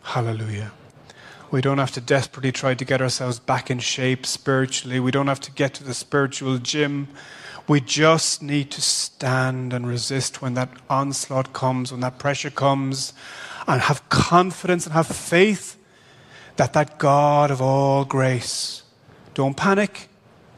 Hallelujah. 0.01 0.71
We 1.51 1.61
don't 1.61 1.77
have 1.77 1.91
to 1.93 2.01
desperately 2.01 2.51
try 2.51 2.73
to 2.73 2.85
get 2.85 3.01
ourselves 3.01 3.39
back 3.39 3.71
in 3.71 3.79
shape 3.79 4.25
spiritually. 4.25 4.99
We 4.99 5.11
don't 5.11 5.27
have 5.27 5.39
to 5.41 5.51
get 5.51 5.73
to 5.75 5.83
the 5.83 5.93
spiritual 5.93 6.57
gym. 6.57 7.07
We 7.67 7.79
just 7.79 8.41
need 8.41 8.71
to 8.71 8.81
stand 8.81 9.73
and 9.73 9.87
resist 9.87 10.41
when 10.41 10.55
that 10.55 10.69
onslaught 10.89 11.53
comes, 11.53 11.91
when 11.91 12.01
that 12.01 12.17
pressure 12.17 12.49
comes, 12.49 13.13
and 13.69 13.83
have 13.83 14.09
confidence 14.09 14.87
and 14.87 14.93
have 14.93 15.05
faith 15.05 15.77
that 16.55 16.73
that 16.73 16.97
God 16.97 17.51
of 17.51 17.61
all 17.61 18.03
grace, 18.03 18.81
don't 19.35 19.55
panic, 19.55 20.09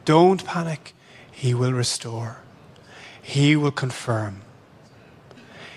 don't 0.05 0.43
panic, 0.45 0.95
He 1.29 1.53
will 1.53 1.73
restore, 1.73 2.37
He 3.21 3.57
will 3.57 3.71
confirm, 3.71 4.43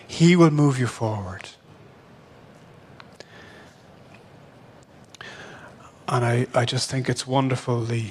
He 0.06 0.36
will 0.36 0.52
move 0.52 0.78
you 0.78 0.86
forward. 0.86 1.48
And 6.06 6.24
I, 6.24 6.46
I 6.54 6.64
just 6.64 6.88
think 6.88 7.08
it's 7.08 7.26
wonderful 7.26 7.82
the, 7.82 8.10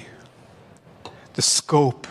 the 1.32 1.42
scope 1.42 2.06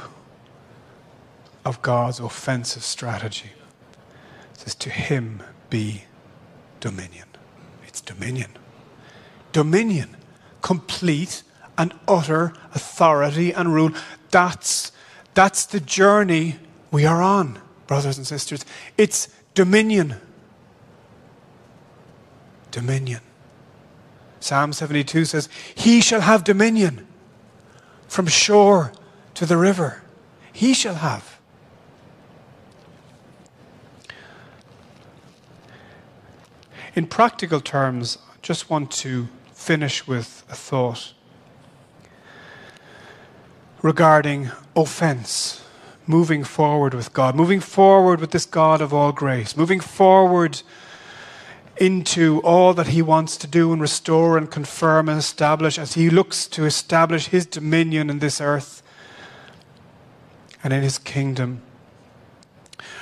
of 1.63 1.79
God's 1.83 2.19
offensive 2.19 2.83
strategy. 2.83 3.51
It 4.53 4.59
says, 4.59 4.75
To 4.75 4.89
him 4.89 5.43
be 5.69 6.05
dominion. 6.83 7.27
It's 7.87 8.01
dominion. 8.01 8.51
Dominion. 9.53 10.17
Complete 10.61 11.43
and 11.77 11.93
utter 12.09 12.51
authority 12.75 13.53
and 13.53 13.73
rule. 13.73 13.91
That's, 14.31 14.91
that's 15.33 15.65
the 15.65 15.79
journey 15.79 16.59
we 16.91 17.05
are 17.05 17.21
on, 17.21 17.57
brothers 17.87 18.17
and 18.17 18.27
sisters. 18.27 18.65
It's 18.97 19.29
dominion. 19.53 20.15
Dominion. 22.71 23.21
Psalm 24.41 24.73
72 24.73 25.23
says, 25.23 25.47
He 25.73 26.01
shall 26.01 26.19
have 26.19 26.43
dominion 26.43 27.07
from 28.09 28.27
shore 28.27 28.91
to 29.35 29.45
the 29.45 29.55
river. 29.55 30.03
He 30.51 30.73
shall 30.73 30.95
have. 30.95 31.39
In 36.95 37.07
practical 37.07 37.59
terms, 37.59 38.19
I 38.29 38.35
just 38.43 38.69
want 38.69 38.91
to 38.91 39.27
finish 39.51 40.05
with 40.05 40.43
a 40.47 40.55
thought 40.55 41.13
regarding 43.81 44.51
offense 44.75 45.65
moving 46.05 46.43
forward 46.43 46.93
with 46.93 47.11
God, 47.11 47.35
moving 47.35 47.59
forward 47.59 48.19
with 48.19 48.29
this 48.29 48.45
God 48.45 48.79
of 48.79 48.93
all 48.93 49.11
grace, 49.11 49.57
moving 49.57 49.79
forward 49.79 50.61
into 51.77 52.39
all 52.41 52.75
that 52.75 52.87
He 52.87 53.01
wants 53.01 53.37
to 53.37 53.47
do 53.47 53.73
and 53.73 53.81
restore 53.81 54.37
and 54.37 54.51
confirm 54.51 55.09
and 55.09 55.17
establish 55.17 55.79
as 55.79 55.93
He 55.93 56.11
looks 56.11 56.45
to 56.47 56.65
establish 56.65 57.27
His 57.27 57.47
dominion 57.47 58.11
in 58.11 58.19
this 58.19 58.39
earth 58.39 58.83
and 60.63 60.71
in 60.71 60.83
His 60.83 60.99
kingdom. 60.99 61.63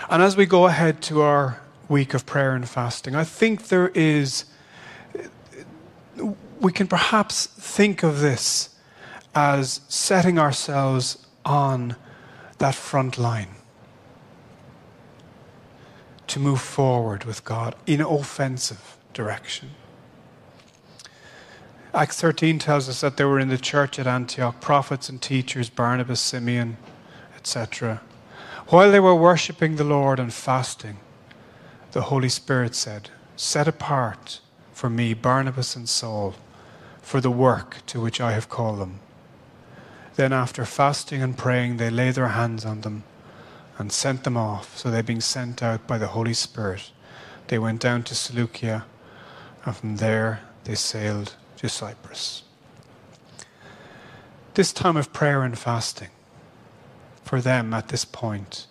And 0.09 0.23
as 0.23 0.37
we 0.37 0.45
go 0.45 0.67
ahead 0.67 1.01
to 1.03 1.21
our 1.21 1.61
week 1.91 2.13
of 2.15 2.25
prayer 2.25 2.55
and 2.55 2.67
fasting, 2.67 3.15
I 3.15 3.23
think 3.23 3.67
there 3.67 3.89
is, 3.89 4.45
we 6.59 6.71
can 6.71 6.87
perhaps 6.87 7.45
think 7.45 8.01
of 8.01 8.21
this 8.21 8.69
as 9.35 9.81
setting 9.87 10.39
ourselves 10.39 11.27
on 11.45 11.95
that 12.57 12.75
front 12.75 13.17
line 13.17 13.49
to 16.27 16.39
move 16.39 16.61
forward 16.61 17.25
with 17.25 17.43
God 17.43 17.75
in 17.85 17.99
offensive 18.01 18.97
direction. 19.13 19.71
Acts 21.93 22.21
13 22.21 22.57
tells 22.57 22.87
us 22.87 23.01
that 23.01 23.17
there 23.17 23.27
were 23.27 23.39
in 23.39 23.49
the 23.49 23.57
church 23.57 23.99
at 23.99 24.07
Antioch 24.07 24.61
prophets 24.61 25.09
and 25.09 25.21
teachers, 25.21 25.69
Barnabas, 25.69 26.21
Simeon, 26.21 26.77
etc. 27.35 28.01
While 28.67 28.91
they 28.91 29.01
were 29.01 29.15
worshipping 29.15 29.75
the 29.75 29.83
Lord 29.83 30.17
and 30.17 30.33
fasting, 30.33 30.99
the 31.91 32.03
Holy 32.03 32.29
Spirit 32.29 32.75
said, 32.75 33.09
Set 33.35 33.67
apart 33.67 34.39
for 34.71 34.89
me 34.89 35.13
Barnabas 35.13 35.75
and 35.75 35.87
Saul 35.87 36.35
for 37.01 37.19
the 37.19 37.31
work 37.31 37.77
to 37.87 37.99
which 37.99 38.21
I 38.21 38.31
have 38.31 38.49
called 38.49 38.79
them. 38.79 38.99
Then, 40.15 40.33
after 40.33 40.65
fasting 40.65 41.21
and 41.21 41.37
praying, 41.37 41.77
they 41.77 41.89
laid 41.89 42.15
their 42.15 42.29
hands 42.29 42.65
on 42.65 42.81
them 42.81 43.03
and 43.77 43.91
sent 43.91 44.23
them 44.23 44.37
off. 44.37 44.77
So 44.77 44.91
they, 44.91 45.01
being 45.01 45.21
sent 45.21 45.63
out 45.63 45.87
by 45.87 45.97
the 45.97 46.07
Holy 46.07 46.33
Spirit, 46.33 46.91
they 47.47 47.57
went 47.57 47.81
down 47.81 48.03
to 48.03 48.15
Seleucia, 48.15 48.85
and 49.65 49.75
from 49.75 49.97
there 49.97 50.41
they 50.65 50.75
sailed 50.75 51.35
to 51.57 51.69
Cyprus. 51.69 52.43
This 54.53 54.73
time 54.73 54.97
of 54.97 55.13
prayer 55.13 55.43
and 55.43 55.57
fasting, 55.57 56.09
for 57.23 57.41
them 57.41 57.73
at 57.73 57.87
this 57.87 58.05
point, 58.05 58.67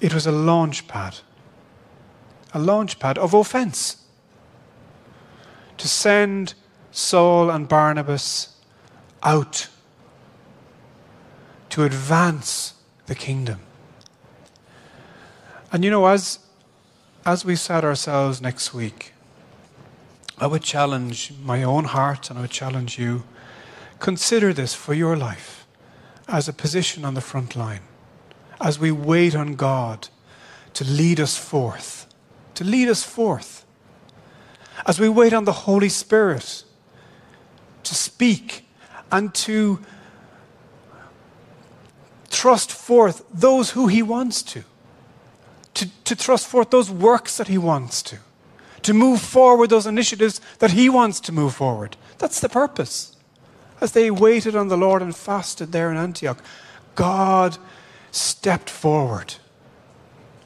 it 0.00 0.12
was 0.12 0.26
a 0.26 0.32
launch 0.32 0.88
pad, 0.88 1.18
a 2.56 2.58
launch 2.58 2.98
pad 2.98 3.18
of 3.18 3.34
offense. 3.34 3.98
To 5.76 5.86
send 5.86 6.54
Saul 6.90 7.50
and 7.50 7.68
Barnabas 7.68 8.56
out 9.22 9.68
to 11.68 11.84
advance 11.84 12.72
the 13.04 13.14
kingdom. 13.14 13.60
And 15.70 15.84
you 15.84 15.90
know, 15.90 16.06
as, 16.06 16.38
as 17.26 17.44
we 17.44 17.56
set 17.56 17.84
ourselves 17.84 18.40
next 18.40 18.72
week, 18.72 19.12
I 20.38 20.46
would 20.46 20.62
challenge 20.62 21.34
my 21.42 21.62
own 21.62 21.84
heart 21.84 22.30
and 22.30 22.38
I 22.38 22.42
would 22.42 22.50
challenge 22.50 22.98
you 22.98 23.24
consider 23.98 24.54
this 24.54 24.72
for 24.72 24.94
your 24.94 25.14
life 25.14 25.66
as 26.26 26.48
a 26.48 26.54
position 26.54 27.04
on 27.04 27.12
the 27.12 27.20
front 27.20 27.54
line, 27.54 27.82
as 28.62 28.78
we 28.78 28.90
wait 28.90 29.34
on 29.34 29.56
God 29.56 30.08
to 30.72 30.84
lead 30.84 31.20
us 31.20 31.36
forth, 31.36 32.05
to 32.56 32.64
lead 32.64 32.88
us 32.88 33.04
forth, 33.04 33.64
as 34.86 34.98
we 34.98 35.08
wait 35.08 35.32
on 35.32 35.44
the 35.44 35.52
Holy 35.52 35.88
Spirit 35.88 36.64
to 37.84 37.94
speak 37.94 38.66
and 39.12 39.32
to 39.34 39.78
trust 42.30 42.72
forth 42.72 43.24
those 43.32 43.70
who 43.70 43.86
he 43.86 44.02
wants 44.02 44.42
to, 44.42 44.64
to, 45.74 45.88
to 46.04 46.16
trust 46.16 46.46
forth 46.46 46.70
those 46.70 46.90
works 46.90 47.36
that 47.36 47.48
he 47.48 47.58
wants 47.58 48.02
to, 48.02 48.18
to 48.82 48.92
move 48.92 49.20
forward 49.20 49.70
those 49.70 49.86
initiatives 49.86 50.40
that 50.58 50.72
he 50.72 50.88
wants 50.88 51.20
to 51.20 51.32
move 51.32 51.54
forward. 51.54 51.96
That's 52.18 52.40
the 52.40 52.48
purpose. 52.48 53.16
As 53.80 53.92
they 53.92 54.10
waited 54.10 54.56
on 54.56 54.68
the 54.68 54.76
Lord 54.76 55.02
and 55.02 55.14
fasted 55.14 55.72
there 55.72 55.90
in 55.90 55.96
Antioch, 55.96 56.38
God 56.94 57.58
stepped 58.10 58.70
forward 58.70 59.34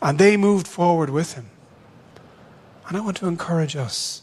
and 0.02 0.18
they 0.18 0.36
moved 0.36 0.66
forward 0.66 1.10
with 1.10 1.34
him. 1.34 1.50
And 2.90 2.96
I 2.96 3.00
want 3.02 3.18
to 3.18 3.28
encourage 3.28 3.76
us 3.76 4.22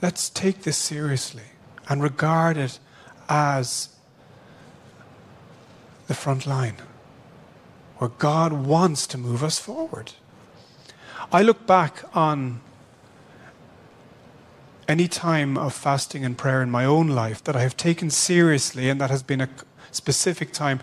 let's 0.00 0.30
take 0.30 0.62
this 0.62 0.76
seriously 0.76 1.42
and 1.88 2.00
regard 2.00 2.56
it 2.56 2.78
as 3.28 3.88
the 6.06 6.14
front 6.14 6.46
line, 6.46 6.76
where 7.96 8.10
God 8.10 8.52
wants 8.52 9.08
to 9.08 9.18
move 9.18 9.42
us 9.42 9.58
forward. 9.58 10.12
I 11.32 11.42
look 11.42 11.66
back 11.66 12.04
on 12.14 12.60
any 14.86 15.08
time 15.08 15.58
of 15.58 15.74
fasting 15.74 16.24
and 16.24 16.38
prayer 16.38 16.62
in 16.62 16.70
my 16.70 16.84
own 16.84 17.08
life 17.08 17.42
that 17.42 17.56
I 17.56 17.62
have 17.62 17.76
taken 17.76 18.08
seriously 18.08 18.88
and 18.88 19.00
that 19.00 19.10
has 19.10 19.24
been 19.24 19.40
a 19.40 19.48
specific 19.90 20.52
time. 20.52 20.78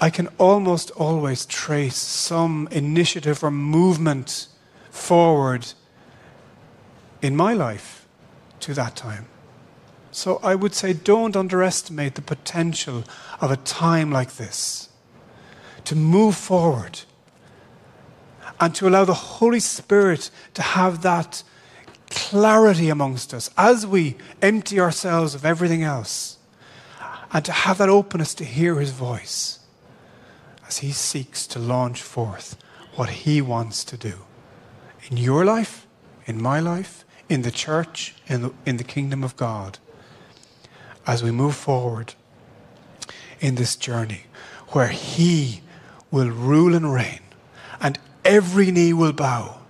I 0.00 0.10
can 0.10 0.26
almost 0.36 0.90
always 0.90 1.46
trace 1.46 1.94
some 1.94 2.66
initiative 2.72 3.44
or 3.44 3.52
movement 3.52 4.48
forward 4.92 5.66
in 7.22 7.34
my 7.34 7.54
life 7.54 8.06
to 8.60 8.74
that 8.74 8.94
time. 8.94 9.26
So 10.10 10.38
I 10.42 10.54
would 10.54 10.74
say 10.74 10.92
don't 10.92 11.34
underestimate 11.34 12.14
the 12.14 12.22
potential 12.22 13.04
of 13.40 13.50
a 13.50 13.56
time 13.56 14.12
like 14.12 14.36
this 14.36 14.90
to 15.86 15.96
move 15.96 16.36
forward 16.36 17.00
and 18.60 18.74
to 18.74 18.86
allow 18.86 19.04
the 19.04 19.14
Holy 19.14 19.58
Spirit 19.58 20.30
to 20.54 20.62
have 20.62 21.02
that 21.02 21.42
clarity 22.10 22.90
amongst 22.90 23.32
us 23.32 23.48
as 23.56 23.86
we 23.86 24.16
empty 24.42 24.78
ourselves 24.78 25.34
of 25.34 25.46
everything 25.46 25.82
else 25.82 26.36
and 27.32 27.42
to 27.46 27.50
have 27.50 27.78
that 27.78 27.88
openness 27.88 28.34
to 28.34 28.44
hear 28.44 28.78
His 28.78 28.90
voice 28.90 29.60
as 30.68 30.78
He 30.78 30.92
seeks 30.92 31.46
to 31.46 31.58
launch 31.58 32.02
forth 32.02 32.58
what 32.94 33.08
He 33.08 33.40
wants 33.40 33.82
to 33.84 33.96
do 33.96 34.18
in 35.10 35.16
your 35.16 35.44
life, 35.44 35.86
in 36.26 36.40
my 36.40 36.60
life, 36.60 37.04
in 37.28 37.42
the 37.42 37.50
church, 37.50 38.14
in 38.28 38.42
the, 38.42 38.52
in 38.66 38.76
the 38.76 38.84
kingdom 38.84 39.24
of 39.24 39.36
God 39.36 39.78
as 41.06 41.22
we 41.22 41.30
move 41.30 41.56
forward 41.56 42.14
in 43.40 43.56
this 43.56 43.76
journey 43.76 44.22
where 44.68 44.88
He 44.88 45.62
will 46.10 46.30
rule 46.30 46.74
and 46.74 46.92
reign, 46.92 47.20
and 47.80 47.98
every 48.24 48.70
knee 48.70 48.92
will 48.92 49.12
bow, 49.12 49.60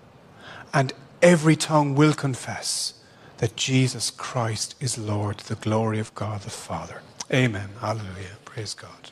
and 0.74 0.93
every 1.22 1.57
tongue 1.57 1.95
will 1.95 2.12
confess 2.12 2.95
that 3.39 3.57
Jesus 3.57 4.11
Christ 4.11 4.74
is 4.80 4.99
Lord, 4.99 5.39
the 5.39 5.55
glory 5.55 5.99
of 5.99 6.14
God 6.14 6.43
the 6.43 6.51
Father. 6.51 7.03
Amen. 7.33 7.70
Hallelujah. 7.80 8.37
Praise 8.45 8.74
God. 8.74 9.11